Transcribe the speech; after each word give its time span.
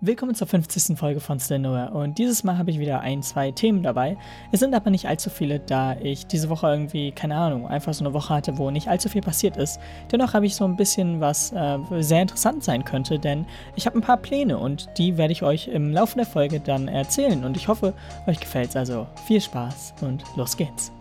Willkommen 0.00 0.36
zur 0.36 0.46
50. 0.46 0.96
Folge 0.96 1.18
von 1.18 1.40
Still 1.40 1.58
Nowhere 1.58 1.90
und 1.90 2.18
dieses 2.18 2.44
Mal 2.44 2.56
habe 2.56 2.70
ich 2.70 2.78
wieder 2.78 3.00
ein, 3.00 3.20
zwei 3.20 3.50
Themen 3.50 3.82
dabei. 3.82 4.16
Es 4.52 4.60
sind 4.60 4.72
aber 4.72 4.90
nicht 4.90 5.06
allzu 5.08 5.28
viele, 5.28 5.58
da 5.58 5.96
ich 6.00 6.28
diese 6.28 6.48
Woche 6.48 6.68
irgendwie, 6.68 7.10
keine 7.10 7.34
Ahnung, 7.34 7.66
einfach 7.66 7.92
so 7.92 8.04
eine 8.04 8.14
Woche 8.14 8.32
hatte, 8.32 8.58
wo 8.58 8.70
nicht 8.70 8.86
allzu 8.86 9.08
viel 9.08 9.22
passiert 9.22 9.56
ist. 9.56 9.80
Dennoch 10.12 10.34
habe 10.34 10.46
ich 10.46 10.54
so 10.54 10.64
ein 10.64 10.76
bisschen 10.76 11.20
was 11.20 11.50
äh, 11.50 11.78
sehr 11.98 12.22
interessant 12.22 12.62
sein 12.62 12.84
könnte, 12.84 13.18
denn 13.18 13.44
ich 13.74 13.86
habe 13.86 13.98
ein 13.98 14.02
paar 14.02 14.18
Pläne 14.18 14.58
und 14.58 14.88
die 14.98 15.16
werde 15.16 15.32
ich 15.32 15.42
euch 15.42 15.66
im 15.66 15.92
Laufe 15.92 16.14
der 16.14 16.26
Folge 16.26 16.60
dann 16.60 16.86
erzählen 16.86 17.44
und 17.44 17.56
ich 17.56 17.66
hoffe, 17.66 17.92
euch 18.28 18.38
gefällt 18.38 18.68
es. 18.68 18.76
Also 18.76 19.04
viel 19.26 19.40
Spaß 19.40 19.94
und 20.02 20.22
los 20.36 20.56
geht's. 20.56 20.92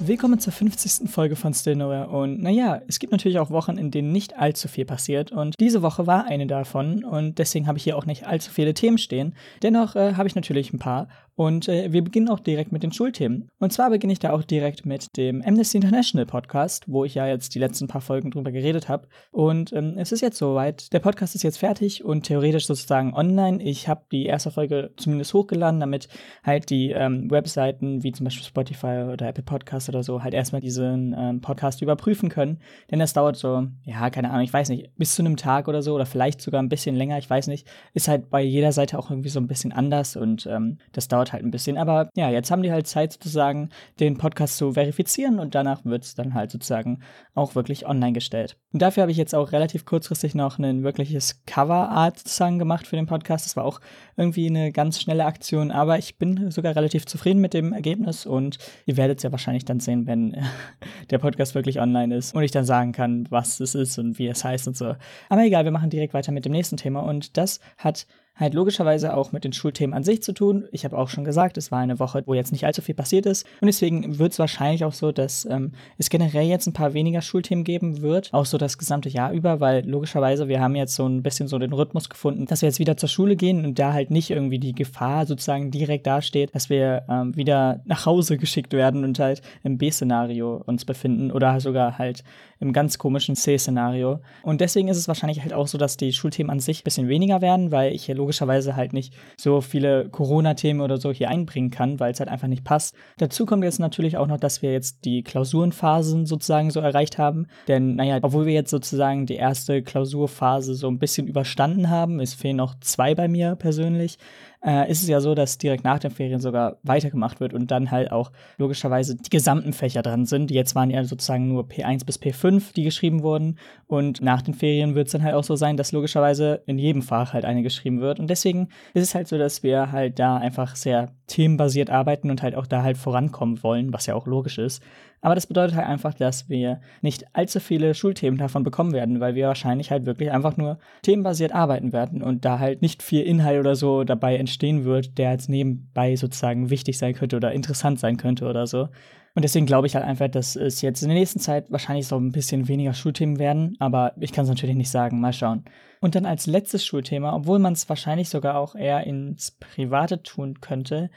Willkommen 0.00 0.38
zur 0.38 0.52
50. 0.52 1.10
Folge 1.10 1.34
von 1.34 1.52
Still 1.52 1.74
Nowhere. 1.74 2.08
Und 2.08 2.40
naja, 2.40 2.80
es 2.86 3.00
gibt 3.00 3.10
natürlich 3.10 3.40
auch 3.40 3.50
Wochen, 3.50 3.78
in 3.78 3.90
denen 3.90 4.12
nicht 4.12 4.38
allzu 4.38 4.68
viel 4.68 4.84
passiert. 4.84 5.32
Und 5.32 5.56
diese 5.58 5.82
Woche 5.82 6.06
war 6.06 6.26
eine 6.26 6.46
davon. 6.46 7.02
Und 7.02 7.38
deswegen 7.38 7.66
habe 7.66 7.78
ich 7.78 7.84
hier 7.84 7.96
auch 7.96 8.06
nicht 8.06 8.24
allzu 8.24 8.52
viele 8.52 8.74
Themen 8.74 8.98
stehen. 8.98 9.34
Dennoch 9.60 9.96
äh, 9.96 10.14
habe 10.14 10.28
ich 10.28 10.36
natürlich 10.36 10.72
ein 10.72 10.78
paar. 10.78 11.08
Und 11.38 11.68
äh, 11.68 11.92
wir 11.92 12.02
beginnen 12.02 12.28
auch 12.28 12.40
direkt 12.40 12.72
mit 12.72 12.82
den 12.82 12.90
Schulthemen. 12.90 13.48
Und 13.60 13.72
zwar 13.72 13.90
beginne 13.90 14.12
ich 14.12 14.18
da 14.18 14.32
auch 14.32 14.42
direkt 14.42 14.84
mit 14.84 15.16
dem 15.16 15.40
Amnesty 15.40 15.76
International 15.76 16.26
Podcast, 16.26 16.86
wo 16.88 17.04
ich 17.04 17.14
ja 17.14 17.28
jetzt 17.28 17.54
die 17.54 17.60
letzten 17.60 17.86
paar 17.86 18.00
Folgen 18.00 18.32
drüber 18.32 18.50
geredet 18.50 18.88
habe. 18.88 19.06
Und 19.30 19.72
ähm, 19.72 19.94
es 19.98 20.10
ist 20.10 20.20
jetzt 20.20 20.36
soweit. 20.36 20.92
Der 20.92 20.98
Podcast 20.98 21.36
ist 21.36 21.44
jetzt 21.44 21.58
fertig 21.58 22.04
und 22.04 22.24
theoretisch 22.24 22.66
sozusagen 22.66 23.14
online. 23.14 23.62
Ich 23.62 23.86
habe 23.86 24.02
die 24.10 24.26
erste 24.26 24.50
Folge 24.50 24.90
zumindest 24.96 25.32
hochgeladen, 25.32 25.78
damit 25.78 26.08
halt 26.42 26.70
die 26.70 26.90
ähm, 26.90 27.30
Webseiten 27.30 28.02
wie 28.02 28.10
zum 28.10 28.24
Beispiel 28.24 28.44
Spotify 28.44 29.04
oder 29.12 29.28
Apple 29.28 29.44
Podcasts 29.44 29.88
oder 29.88 30.02
so 30.02 30.24
halt 30.24 30.34
erstmal 30.34 30.60
diesen 30.60 31.14
ähm, 31.16 31.40
Podcast 31.40 31.82
überprüfen 31.82 32.30
können. 32.30 32.58
Denn 32.90 32.98
das 32.98 33.12
dauert 33.12 33.36
so, 33.36 33.64
ja, 33.84 34.10
keine 34.10 34.30
Ahnung, 34.30 34.42
ich 34.42 34.52
weiß 34.52 34.70
nicht, 34.70 34.90
bis 34.96 35.14
zu 35.14 35.22
einem 35.22 35.36
Tag 35.36 35.68
oder 35.68 35.82
so 35.82 35.94
oder 35.94 36.04
vielleicht 36.04 36.40
sogar 36.40 36.60
ein 36.60 36.68
bisschen 36.68 36.96
länger, 36.96 37.16
ich 37.16 37.30
weiß 37.30 37.46
nicht. 37.46 37.64
Ist 37.94 38.08
halt 38.08 38.28
bei 38.28 38.42
jeder 38.42 38.72
Seite 38.72 38.98
auch 38.98 39.08
irgendwie 39.08 39.28
so 39.28 39.38
ein 39.38 39.46
bisschen 39.46 39.70
anders 39.70 40.16
und 40.16 40.44
ähm, 40.50 40.78
das 40.90 41.06
dauert 41.06 41.27
dauert 41.28 41.32
halt 41.32 41.44
ein 41.44 41.50
bisschen. 41.50 41.76
Aber 41.76 42.10
ja, 42.16 42.30
jetzt 42.30 42.50
haben 42.50 42.62
die 42.62 42.72
halt 42.72 42.86
Zeit 42.86 43.12
sozusagen, 43.12 43.70
den 44.00 44.18
Podcast 44.18 44.56
zu 44.56 44.72
verifizieren 44.72 45.38
und 45.38 45.54
danach 45.54 45.84
wird 45.84 46.04
es 46.04 46.14
dann 46.14 46.34
halt 46.34 46.50
sozusagen 46.50 47.00
auch 47.34 47.54
wirklich 47.54 47.86
online 47.86 48.12
gestellt. 48.12 48.56
Und 48.72 48.82
dafür 48.82 49.02
habe 49.02 49.12
ich 49.12 49.18
jetzt 49.18 49.34
auch 49.34 49.52
relativ 49.52 49.84
kurzfristig 49.84 50.34
noch 50.34 50.58
ein 50.58 50.82
wirkliches 50.82 51.42
Cover-Art 51.46 52.18
sozusagen 52.18 52.58
gemacht 52.58 52.86
für 52.86 52.96
den 52.96 53.06
Podcast. 53.06 53.46
Das 53.46 53.56
war 53.56 53.64
auch 53.64 53.80
irgendwie 54.16 54.46
eine 54.46 54.72
ganz 54.72 55.00
schnelle 55.00 55.24
Aktion, 55.24 55.70
aber 55.70 55.98
ich 55.98 56.18
bin 56.18 56.50
sogar 56.50 56.74
relativ 56.74 57.06
zufrieden 57.06 57.40
mit 57.40 57.54
dem 57.54 57.72
Ergebnis 57.72 58.26
und 58.26 58.58
ihr 58.86 58.96
werdet 58.96 59.18
es 59.18 59.22
ja 59.22 59.32
wahrscheinlich 59.32 59.64
dann 59.64 59.80
sehen, 59.80 60.06
wenn 60.06 60.36
der 61.10 61.18
Podcast 61.18 61.54
wirklich 61.54 61.80
online 61.80 62.14
ist 62.14 62.34
und 62.34 62.42
ich 62.42 62.50
dann 62.50 62.64
sagen 62.64 62.92
kann, 62.92 63.26
was 63.30 63.60
es 63.60 63.74
ist 63.74 63.98
und 63.98 64.18
wie 64.18 64.28
es 64.28 64.44
heißt 64.44 64.66
und 64.68 64.76
so. 64.76 64.94
Aber 65.28 65.44
egal, 65.44 65.64
wir 65.64 65.72
machen 65.72 65.90
direkt 65.90 66.14
weiter 66.14 66.32
mit 66.32 66.44
dem 66.44 66.52
nächsten 66.52 66.76
Thema 66.76 67.00
und 67.00 67.36
das 67.36 67.60
hat 67.76 68.06
halt 68.38 68.54
logischerweise 68.54 69.16
auch 69.16 69.32
mit 69.32 69.44
den 69.44 69.52
Schulthemen 69.52 69.94
an 69.94 70.04
sich 70.04 70.22
zu 70.22 70.32
tun. 70.32 70.68
Ich 70.72 70.84
habe 70.84 70.96
auch 70.96 71.08
schon 71.08 71.24
gesagt, 71.24 71.56
es 71.56 71.72
war 71.72 71.80
eine 71.80 71.98
Woche, 71.98 72.22
wo 72.26 72.34
jetzt 72.34 72.52
nicht 72.52 72.64
allzu 72.64 72.82
viel 72.82 72.94
passiert 72.94 73.26
ist. 73.26 73.44
Und 73.60 73.66
deswegen 73.66 74.18
wird 74.18 74.32
es 74.32 74.38
wahrscheinlich 74.38 74.84
auch 74.84 74.92
so, 74.92 75.12
dass 75.12 75.44
ähm, 75.50 75.72
es 75.98 76.08
generell 76.08 76.46
jetzt 76.46 76.66
ein 76.66 76.72
paar 76.72 76.94
weniger 76.94 77.20
Schulthemen 77.20 77.64
geben 77.64 78.00
wird, 78.00 78.32
auch 78.32 78.46
so 78.46 78.56
das 78.56 78.78
gesamte 78.78 79.08
Jahr 79.08 79.32
über, 79.32 79.60
weil 79.60 79.84
logischerweise 79.88 80.48
wir 80.48 80.60
haben 80.60 80.76
jetzt 80.76 80.94
so 80.94 81.06
ein 81.06 81.22
bisschen 81.22 81.48
so 81.48 81.58
den 81.58 81.72
Rhythmus 81.72 82.08
gefunden, 82.08 82.46
dass 82.46 82.62
wir 82.62 82.68
jetzt 82.68 82.78
wieder 82.78 82.96
zur 82.96 83.08
Schule 83.08 83.34
gehen 83.36 83.64
und 83.64 83.78
da 83.78 83.92
halt 83.92 84.10
nicht 84.10 84.30
irgendwie 84.30 84.58
die 84.58 84.74
Gefahr 84.74 85.26
sozusagen 85.26 85.70
direkt 85.70 86.06
dasteht, 86.06 86.54
dass 86.54 86.70
wir 86.70 87.04
ähm, 87.08 87.36
wieder 87.36 87.80
nach 87.86 88.06
Hause 88.06 88.38
geschickt 88.38 88.72
werden 88.72 89.04
und 89.04 89.18
halt 89.18 89.42
im 89.64 89.78
B-Szenario 89.78 90.62
uns 90.66 90.84
befinden 90.84 91.32
oder 91.32 91.60
sogar 91.60 91.98
halt 91.98 92.22
im 92.60 92.72
ganz 92.72 92.98
komischen 92.98 93.36
C-Szenario. 93.36 94.20
Und 94.42 94.60
deswegen 94.60 94.88
ist 94.88 94.96
es 94.96 95.08
wahrscheinlich 95.08 95.42
halt 95.42 95.52
auch 95.52 95.66
so, 95.66 95.78
dass 95.78 95.96
die 95.96 96.12
Schulthemen 96.12 96.50
an 96.50 96.60
sich 96.60 96.80
ein 96.80 96.84
bisschen 96.84 97.08
weniger 97.08 97.40
werden, 97.40 97.70
weil 97.70 97.92
ich 97.92 98.04
hier 98.04 98.14
logischerweise 98.14 98.27
halt 98.32 98.92
nicht 98.92 99.14
so 99.36 99.60
viele 99.60 100.08
Corona-Themen 100.08 100.80
oder 100.80 100.98
so 100.98 101.12
hier 101.12 101.28
einbringen 101.28 101.70
kann, 101.70 102.00
weil 102.00 102.12
es 102.12 102.20
halt 102.20 102.28
einfach 102.28 102.48
nicht 102.48 102.64
passt. 102.64 102.94
Dazu 103.18 103.46
kommt 103.46 103.64
jetzt 103.64 103.80
natürlich 103.80 104.16
auch 104.16 104.26
noch, 104.26 104.38
dass 104.38 104.62
wir 104.62 104.72
jetzt 104.72 105.04
die 105.04 105.22
Klausurenphasen 105.22 106.26
sozusagen 106.26 106.70
so 106.70 106.80
erreicht 106.80 107.18
haben. 107.18 107.46
Denn, 107.66 107.96
naja, 107.96 108.18
obwohl 108.22 108.46
wir 108.46 108.54
jetzt 108.54 108.70
sozusagen 108.70 109.26
die 109.26 109.36
erste 109.36 109.82
Klausurphase 109.82 110.74
so 110.74 110.88
ein 110.88 110.98
bisschen 110.98 111.26
überstanden 111.26 111.90
haben, 111.90 112.20
es 112.20 112.34
fehlen 112.34 112.56
noch 112.56 112.78
zwei 112.80 113.14
bei 113.14 113.28
mir 113.28 113.56
persönlich, 113.56 114.18
äh, 114.64 114.90
ist 114.90 115.02
es 115.02 115.08
ja 115.08 115.20
so, 115.20 115.34
dass 115.34 115.58
direkt 115.58 115.84
nach 115.84 115.98
den 115.98 116.10
Ferien 116.10 116.40
sogar 116.40 116.78
weitergemacht 116.82 117.40
wird 117.40 117.54
und 117.54 117.70
dann 117.70 117.90
halt 117.90 118.10
auch 118.10 118.32
logischerweise 118.56 119.16
die 119.16 119.30
gesamten 119.30 119.72
Fächer 119.72 120.02
dran 120.02 120.26
sind. 120.26 120.50
Jetzt 120.50 120.74
waren 120.74 120.90
ja 120.90 121.04
sozusagen 121.04 121.48
nur 121.48 121.64
P1 121.64 122.04
bis 122.04 122.20
P5, 122.20 122.74
die 122.74 122.84
geschrieben 122.84 123.22
wurden. 123.22 123.58
Und 123.86 124.20
nach 124.20 124.42
den 124.42 124.54
Ferien 124.54 124.94
wird 124.94 125.06
es 125.06 125.12
dann 125.12 125.22
halt 125.22 125.34
auch 125.34 125.44
so 125.44 125.56
sein, 125.56 125.76
dass 125.76 125.92
logischerweise 125.92 126.62
in 126.66 126.78
jedem 126.78 127.02
Fach 127.02 127.32
halt 127.32 127.44
eine 127.44 127.62
geschrieben 127.62 128.00
wird. 128.00 128.18
Und 128.18 128.28
deswegen 128.28 128.68
ist 128.94 129.02
es 129.02 129.14
halt 129.14 129.28
so, 129.28 129.38
dass 129.38 129.62
wir 129.62 129.92
halt 129.92 130.18
da 130.18 130.36
einfach 130.36 130.76
sehr 130.76 131.12
themenbasiert 131.26 131.90
arbeiten 131.90 132.30
und 132.30 132.42
halt 132.42 132.54
auch 132.54 132.66
da 132.66 132.82
halt 132.82 132.98
vorankommen 132.98 133.62
wollen, 133.62 133.92
was 133.92 134.06
ja 134.06 134.14
auch 134.14 134.26
logisch 134.26 134.58
ist. 134.58 134.82
Aber 135.20 135.34
das 135.34 135.46
bedeutet 135.46 135.76
halt 135.76 135.88
einfach, 135.88 136.14
dass 136.14 136.48
wir 136.48 136.80
nicht 137.02 137.24
allzu 137.34 137.60
viele 137.60 137.94
Schulthemen 137.94 138.38
davon 138.38 138.62
bekommen 138.62 138.92
werden, 138.92 139.20
weil 139.20 139.34
wir 139.34 139.48
wahrscheinlich 139.48 139.90
halt 139.90 140.06
wirklich 140.06 140.30
einfach 140.30 140.56
nur 140.56 140.78
themenbasiert 141.02 141.52
arbeiten 141.52 141.92
werden 141.92 142.22
und 142.22 142.44
da 142.44 142.58
halt 142.58 142.82
nicht 142.82 143.02
viel 143.02 143.22
Inhalt 143.22 143.60
oder 143.60 143.74
so 143.74 144.04
dabei 144.04 144.36
entstehen 144.36 144.84
wird, 144.84 145.18
der 145.18 145.30
als 145.30 145.48
nebenbei 145.48 146.14
sozusagen 146.16 146.70
wichtig 146.70 146.98
sein 146.98 147.14
könnte 147.14 147.36
oder 147.36 147.52
interessant 147.52 147.98
sein 147.98 148.16
könnte 148.16 148.46
oder 148.46 148.66
so. 148.66 148.88
Und 149.38 149.42
deswegen 149.42 149.66
glaube 149.66 149.86
ich 149.86 149.94
halt 149.94 150.04
einfach, 150.04 150.26
dass 150.26 150.56
es 150.56 150.82
jetzt 150.82 151.00
in 151.00 151.10
der 151.10 151.16
nächsten 151.16 151.38
Zeit 151.38 151.70
wahrscheinlich 151.70 152.08
so 152.08 152.16
ein 152.16 152.32
bisschen 152.32 152.66
weniger 152.66 152.92
Schulthemen 152.92 153.38
werden, 153.38 153.76
aber 153.78 154.12
ich 154.18 154.32
kann 154.32 154.42
es 154.42 154.48
natürlich 154.48 154.74
nicht 154.74 154.90
sagen. 154.90 155.20
Mal 155.20 155.32
schauen. 155.32 155.64
Und 156.00 156.16
dann 156.16 156.26
als 156.26 156.48
letztes 156.48 156.84
Schulthema, 156.84 157.32
obwohl 157.32 157.60
man 157.60 157.74
es 157.74 157.88
wahrscheinlich 157.88 158.30
sogar 158.30 158.58
auch 158.58 158.74
eher 158.74 159.04
ins 159.06 159.52
Private 159.52 160.24
tun 160.24 160.60
könnte, 160.60 161.10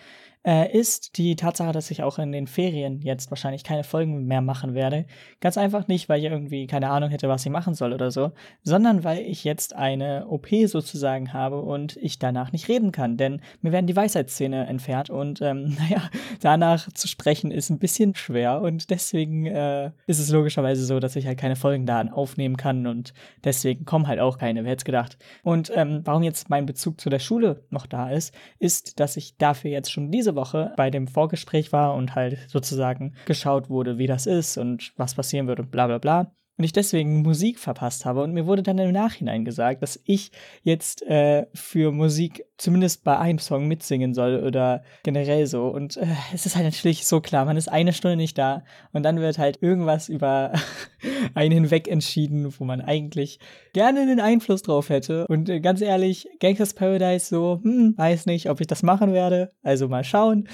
äh, 0.43 0.75
ist 0.75 1.17
die 1.17 1.35
Tatsache, 1.35 1.71
dass 1.71 1.91
ich 1.91 2.01
auch 2.01 2.17
in 2.17 2.31
den 2.31 2.47
Ferien 2.47 3.01
jetzt 3.01 3.29
wahrscheinlich 3.29 3.63
keine 3.63 3.83
Folgen 3.83 4.25
mehr 4.25 4.41
machen 4.41 4.73
werde. 4.73 5.05
Ganz 5.39 5.57
einfach 5.57 5.87
nicht, 5.87 6.09
weil 6.09 6.19
ich 6.19 6.25
irgendwie 6.25 6.65
keine 6.67 6.89
Ahnung 6.89 7.09
hätte, 7.09 7.29
was 7.29 7.45
ich 7.45 7.51
machen 7.51 7.75
soll 7.75 7.93
oder 7.93 8.09
so, 8.11 8.31
sondern 8.63 9.03
weil 9.03 9.19
ich 9.19 9.43
jetzt 9.43 9.75
eine 9.75 10.27
OP 10.27 10.47
sozusagen 10.65 11.33
habe 11.33 11.61
und 11.61 11.95
ich 11.97 12.17
danach 12.17 12.51
nicht 12.51 12.67
reden 12.69 12.91
kann, 12.91 13.17
denn 13.17 13.41
mir 13.61 13.71
werden 13.71 13.87
die 13.87 13.95
Weisheitszähne 13.95 14.65
entfernt 14.65 15.09
und 15.09 15.41
ähm, 15.41 15.75
naja, 15.79 16.09
danach 16.41 16.91
zu 16.91 17.07
sprechen 17.07 17.51
ist 17.51 17.69
ein 17.69 17.79
bisschen 17.79 18.10
schwer 18.17 18.61
und 18.61 18.89
deswegen 18.89 19.45
äh, 19.45 19.91
ist 20.07 20.19
es 20.19 20.29
logischerweise 20.29 20.85
so, 20.85 20.99
dass 20.99 21.15
ich 21.15 21.27
halt 21.27 21.39
keine 21.39 21.55
Folgen 21.55 21.85
da 21.85 22.01
aufnehmen 22.01 22.57
kann 22.57 22.87
und 22.87 23.13
deswegen 23.43 23.85
kommen 23.85 24.07
halt 24.07 24.19
auch 24.19 24.37
keine, 24.37 24.63
wer 24.63 24.71
hätte 24.71 24.85
gedacht. 24.85 25.17
Und 25.43 25.71
ähm, 25.75 26.01
warum 26.03 26.23
jetzt 26.23 26.49
mein 26.49 26.65
Bezug 26.65 26.99
zu 26.99 27.09
der 27.09 27.19
Schule 27.19 27.65
noch 27.69 27.85
da 27.85 28.09
ist, 28.11 28.33
ist, 28.59 28.99
dass 28.99 29.17
ich 29.17 29.37
dafür 29.37 29.71
jetzt 29.71 29.91
schon 29.91 30.11
diese 30.11 30.35
Woche 30.35 30.73
bei 30.77 30.89
dem 30.89 31.07
Vorgespräch 31.07 31.71
war 31.71 31.95
und 31.95 32.15
halt 32.15 32.37
sozusagen 32.47 33.13
geschaut 33.25 33.69
wurde, 33.69 33.97
wie 33.97 34.07
das 34.07 34.25
ist 34.25 34.57
und 34.57 34.93
was 34.97 35.15
passieren 35.15 35.47
wird 35.47 35.59
und 35.59 35.71
bla 35.71 35.87
bla 35.87 35.97
bla 35.97 36.31
und 36.57 36.63
ich 36.63 36.73
deswegen 36.73 37.21
Musik 37.21 37.59
verpasst 37.59 38.05
habe. 38.05 38.21
Und 38.21 38.33
mir 38.33 38.45
wurde 38.45 38.63
dann 38.63 38.77
im 38.77 38.91
Nachhinein 38.91 39.45
gesagt, 39.45 39.81
dass 39.81 39.99
ich 40.05 40.31
jetzt 40.63 41.01
äh, 41.03 41.47
für 41.53 41.91
Musik 41.91 42.45
zumindest 42.57 43.03
bei 43.03 43.17
einem 43.17 43.39
Song 43.39 43.67
mitsingen 43.67 44.13
soll 44.13 44.43
oder 44.45 44.83
generell 45.03 45.47
so. 45.47 45.67
Und 45.67 45.97
äh, 45.97 46.05
es 46.33 46.45
ist 46.45 46.55
halt 46.55 46.65
natürlich 46.65 47.07
so 47.07 47.19
klar, 47.19 47.45
man 47.45 47.57
ist 47.57 47.67
eine 47.67 47.93
Stunde 47.93 48.17
nicht 48.17 48.37
da 48.37 48.63
und 48.93 49.03
dann 49.03 49.19
wird 49.19 49.39
halt 49.39 49.61
irgendwas 49.61 50.09
über 50.09 50.53
einen 51.33 51.51
hinweg 51.51 51.87
entschieden, 51.87 52.53
wo 52.59 52.63
man 52.63 52.81
eigentlich 52.81 53.39
gerne 53.73 54.01
einen 54.01 54.19
Einfluss 54.19 54.61
drauf 54.61 54.89
hätte. 54.89 55.25
Und 55.27 55.49
äh, 55.49 55.59
ganz 55.61 55.81
ehrlich, 55.81 56.27
Gangsters 56.39 56.73
Paradise 56.73 57.25
so, 57.25 57.59
hm, 57.63 57.95
weiß 57.97 58.27
nicht, 58.27 58.49
ob 58.49 58.61
ich 58.61 58.67
das 58.67 58.83
machen 58.83 59.13
werde. 59.13 59.51
Also 59.63 59.87
mal 59.87 60.03
schauen. 60.03 60.47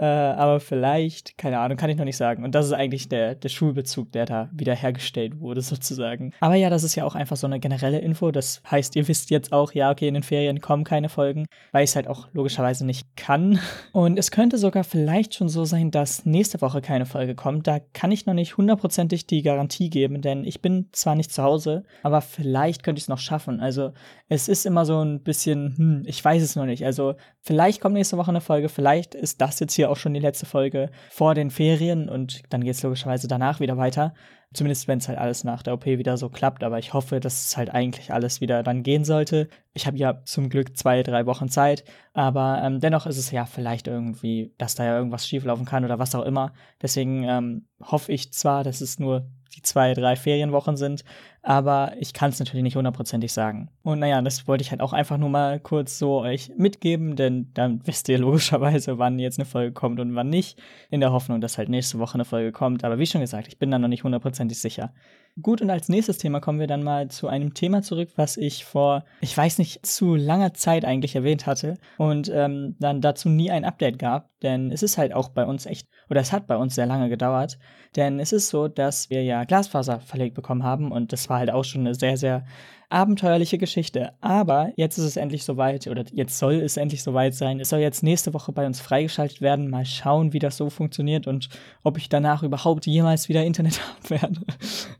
Äh, 0.00 0.06
aber 0.06 0.60
vielleicht, 0.60 1.36
keine 1.36 1.58
Ahnung, 1.58 1.76
kann 1.76 1.90
ich 1.90 1.98
noch 1.98 2.06
nicht 2.06 2.16
sagen. 2.16 2.42
Und 2.42 2.54
das 2.54 2.64
ist 2.64 2.72
eigentlich 2.72 3.10
der, 3.10 3.34
der 3.34 3.50
Schulbezug, 3.50 4.10
der 4.12 4.24
da 4.24 4.48
wiederhergestellt 4.50 5.38
wurde, 5.40 5.60
sozusagen. 5.60 6.32
Aber 6.40 6.54
ja, 6.54 6.70
das 6.70 6.84
ist 6.84 6.94
ja 6.94 7.04
auch 7.04 7.14
einfach 7.14 7.36
so 7.36 7.46
eine 7.46 7.60
generelle 7.60 7.98
Info. 7.98 8.30
Das 8.30 8.62
heißt, 8.70 8.96
ihr 8.96 9.06
wisst 9.08 9.28
jetzt 9.28 9.52
auch, 9.52 9.72
ja, 9.72 9.90
okay, 9.90 10.08
in 10.08 10.14
den 10.14 10.22
Ferien 10.22 10.62
kommen 10.62 10.84
keine 10.84 11.10
Folgen, 11.10 11.44
weil 11.72 11.84
ich 11.84 11.90
es 11.90 11.96
halt 11.96 12.08
auch 12.08 12.28
logischerweise 12.32 12.86
nicht 12.86 13.14
kann. 13.16 13.60
Und 13.92 14.18
es 14.18 14.30
könnte 14.30 14.56
sogar 14.56 14.84
vielleicht 14.84 15.34
schon 15.34 15.50
so 15.50 15.66
sein, 15.66 15.90
dass 15.90 16.24
nächste 16.24 16.62
Woche 16.62 16.80
keine 16.80 17.04
Folge 17.04 17.34
kommt. 17.34 17.66
Da 17.66 17.78
kann 17.92 18.10
ich 18.10 18.24
noch 18.24 18.34
nicht 18.34 18.56
hundertprozentig 18.56 19.26
die 19.26 19.42
Garantie 19.42 19.90
geben, 19.90 20.22
denn 20.22 20.44
ich 20.44 20.62
bin 20.62 20.88
zwar 20.92 21.14
nicht 21.14 21.30
zu 21.30 21.42
Hause, 21.42 21.82
aber 22.02 22.22
vielleicht 22.22 22.82
könnte 22.84 23.00
ich 23.00 23.04
es 23.04 23.08
noch 23.08 23.18
schaffen. 23.18 23.60
Also 23.60 23.92
es 24.30 24.48
ist 24.48 24.64
immer 24.64 24.86
so 24.86 25.04
ein 25.04 25.22
bisschen, 25.22 25.74
hm, 25.76 26.02
ich 26.06 26.24
weiß 26.24 26.42
es 26.42 26.56
noch 26.56 26.64
nicht. 26.64 26.86
Also 26.86 27.16
vielleicht 27.42 27.82
kommt 27.82 27.94
nächste 27.94 28.16
Woche 28.16 28.30
eine 28.30 28.40
Folge, 28.40 28.70
vielleicht 28.70 29.14
ist 29.14 29.42
das 29.42 29.60
jetzt 29.60 29.74
hier 29.74 29.89
auch 29.90 29.96
schon 29.96 30.14
die 30.14 30.20
letzte 30.20 30.46
Folge 30.46 30.90
vor 31.10 31.34
den 31.34 31.50
Ferien 31.50 32.08
und 32.08 32.42
dann 32.50 32.64
geht 32.64 32.74
es 32.74 32.82
logischerweise 32.82 33.28
danach 33.28 33.60
wieder 33.60 33.76
weiter. 33.76 34.14
Zumindest 34.52 34.88
wenn 34.88 34.98
es 34.98 35.08
halt 35.08 35.18
alles 35.18 35.44
nach 35.44 35.62
der 35.62 35.74
OP 35.74 35.86
wieder 35.86 36.16
so 36.16 36.28
klappt, 36.28 36.64
aber 36.64 36.78
ich 36.78 36.92
hoffe, 36.92 37.20
dass 37.20 37.46
es 37.46 37.56
halt 37.56 37.70
eigentlich 37.70 38.12
alles 38.12 38.40
wieder 38.40 38.64
dann 38.64 38.82
gehen 38.82 39.04
sollte. 39.04 39.48
Ich 39.74 39.86
habe 39.86 39.96
ja 39.96 40.22
zum 40.24 40.48
Glück 40.48 40.76
zwei, 40.76 41.04
drei 41.04 41.24
Wochen 41.26 41.48
Zeit, 41.48 41.84
aber 42.14 42.60
ähm, 42.62 42.80
dennoch 42.80 43.06
ist 43.06 43.18
es 43.18 43.30
ja 43.30 43.44
vielleicht 43.44 43.86
irgendwie, 43.86 44.52
dass 44.58 44.74
da 44.74 44.84
ja 44.84 44.96
irgendwas 44.96 45.28
schieflaufen 45.28 45.66
kann 45.66 45.84
oder 45.84 46.00
was 46.00 46.16
auch 46.16 46.24
immer. 46.24 46.52
Deswegen 46.82 47.22
ähm, 47.22 47.66
hoffe 47.80 48.10
ich 48.10 48.32
zwar, 48.32 48.64
dass 48.64 48.80
es 48.80 48.98
nur 48.98 49.28
die 49.54 49.62
zwei, 49.62 49.94
drei 49.94 50.16
Ferienwochen 50.16 50.76
sind, 50.76 51.04
aber 51.42 51.94
ich 51.98 52.12
kann 52.12 52.30
es 52.30 52.38
natürlich 52.38 52.62
nicht 52.62 52.76
hundertprozentig 52.76 53.32
sagen. 53.32 53.70
Und 53.82 54.00
naja, 54.00 54.20
das 54.20 54.46
wollte 54.46 54.62
ich 54.62 54.70
halt 54.70 54.80
auch 54.80 54.92
einfach 54.92 55.16
nur 55.16 55.30
mal 55.30 55.58
kurz 55.58 55.98
so 55.98 56.20
euch 56.20 56.52
mitgeben, 56.56 57.16
denn 57.16 57.50
dann 57.54 57.80
wisst 57.86 58.08
ihr 58.08 58.18
logischerweise, 58.18 58.98
wann 58.98 59.18
jetzt 59.18 59.38
eine 59.38 59.46
Folge 59.46 59.72
kommt 59.72 60.00
und 60.00 60.14
wann 60.14 60.28
nicht, 60.28 60.60
in 60.90 61.00
der 61.00 61.12
Hoffnung, 61.12 61.40
dass 61.40 61.58
halt 61.58 61.68
nächste 61.68 61.98
Woche 61.98 62.14
eine 62.14 62.24
Folge 62.24 62.52
kommt. 62.52 62.84
Aber 62.84 62.98
wie 62.98 63.06
schon 63.06 63.20
gesagt, 63.20 63.48
ich 63.48 63.58
bin 63.58 63.70
da 63.70 63.78
noch 63.78 63.88
nicht 63.88 64.04
hundertprozentig 64.04 64.58
sicher. 64.58 64.92
Gut, 65.40 65.62
und 65.62 65.70
als 65.70 65.88
nächstes 65.88 66.18
Thema 66.18 66.40
kommen 66.40 66.58
wir 66.58 66.66
dann 66.66 66.82
mal 66.82 67.08
zu 67.08 67.28
einem 67.28 67.54
Thema 67.54 67.82
zurück, 67.82 68.10
was 68.16 68.36
ich 68.36 68.64
vor, 68.64 69.04
ich 69.20 69.34
weiß 69.34 69.58
nicht, 69.58 69.86
zu 69.86 70.16
langer 70.16 70.54
Zeit 70.54 70.84
eigentlich 70.84 71.14
erwähnt 71.14 71.46
hatte 71.46 71.78
und 71.98 72.30
ähm, 72.34 72.76
dann 72.80 73.00
dazu 73.00 73.28
nie 73.28 73.50
ein 73.50 73.64
Update 73.64 73.98
gab, 73.98 74.28
denn 74.40 74.70
es 74.72 74.82
ist 74.82 74.98
halt 74.98 75.14
auch 75.14 75.28
bei 75.28 75.46
uns 75.46 75.66
echt, 75.66 75.88
oder 76.10 76.20
es 76.20 76.32
hat 76.32 76.46
bei 76.46 76.56
uns 76.56 76.74
sehr 76.74 76.86
lange 76.86 77.08
gedauert, 77.08 77.58
denn 77.96 78.18
es 78.18 78.32
ist 78.32 78.48
so, 78.48 78.68
dass 78.68 79.08
wir 79.08 79.22
ja 79.22 79.44
Glasfaser 79.44 80.00
verlegt 80.00 80.34
bekommen 80.34 80.64
haben 80.64 80.90
und 80.90 81.12
das 81.12 81.29
war 81.30 81.38
halt 81.38 81.50
auch 81.50 81.64
schon 81.64 81.82
eine 81.82 81.94
sehr, 81.94 82.16
sehr 82.16 82.44
abenteuerliche 82.90 83.56
Geschichte. 83.56 84.12
Aber 84.20 84.72
jetzt 84.76 84.98
ist 84.98 85.04
es 85.04 85.16
endlich 85.16 85.44
soweit, 85.44 85.86
oder 85.86 86.04
jetzt 86.12 86.38
soll 86.38 86.54
es 86.54 86.76
endlich 86.76 87.02
soweit 87.02 87.34
sein. 87.34 87.60
Es 87.60 87.68
soll 87.70 87.78
jetzt 87.78 88.02
nächste 88.02 88.34
Woche 88.34 88.52
bei 88.52 88.66
uns 88.66 88.80
freigeschaltet 88.80 89.40
werden. 89.40 89.70
Mal 89.70 89.86
schauen, 89.86 90.32
wie 90.32 90.40
das 90.40 90.56
so 90.56 90.70
funktioniert 90.70 91.26
und 91.26 91.48
ob 91.84 91.96
ich 91.96 92.08
danach 92.08 92.42
überhaupt 92.42 92.86
jemals 92.86 93.28
wieder 93.28 93.44
Internet 93.44 93.80
haben 93.88 94.10
werde. 94.10 94.40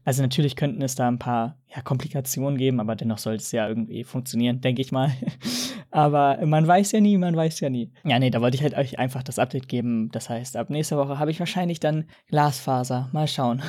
Also 0.05 0.23
natürlich 0.23 0.57
könnten 0.57 0.81
es 0.83 0.95
da 0.95 1.09
ein 1.09 1.19
paar 1.19 1.59
ja, 1.75 1.83
Komplikationen 1.83 2.57
geben, 2.57 2.81
aber 2.81 2.95
dennoch 2.95 3.19
sollte 3.19 3.43
es 3.43 3.53
ja 3.53 3.69
irgendwie 3.69 4.05
funktionieren, 4.05 4.61
denke 4.61 4.83
ich 4.83 4.93
mal. 4.93 5.11
aber 5.91 6.39
man 6.47 6.67
weiß 6.67 6.93
ja 6.93 7.01
nie, 7.01 7.19
man 7.19 7.37
weiß 7.37 7.59
ja 7.61 7.71
nie. 7.71 7.93
Ja, 8.05 8.21
nee, 8.21 8.31
da 8.31 8.41
wollte 8.41 8.57
ich 8.57 8.63
halt 8.63 8.77
euch 8.77 9.01
einfach 9.01 9.25
das 9.25 9.41
Update 9.41 9.69
geben. 9.69 10.11
Das 10.13 10.31
heißt, 10.31 10.57
ab 10.57 10.71
nächster 10.71 10.97
Woche 10.97 11.19
habe 11.19 11.33
ich 11.33 11.41
wahrscheinlich 11.41 11.81
dann 11.81 12.05
Glasfaser. 12.29 13.09
Mal 13.13 13.27
schauen. 13.27 13.63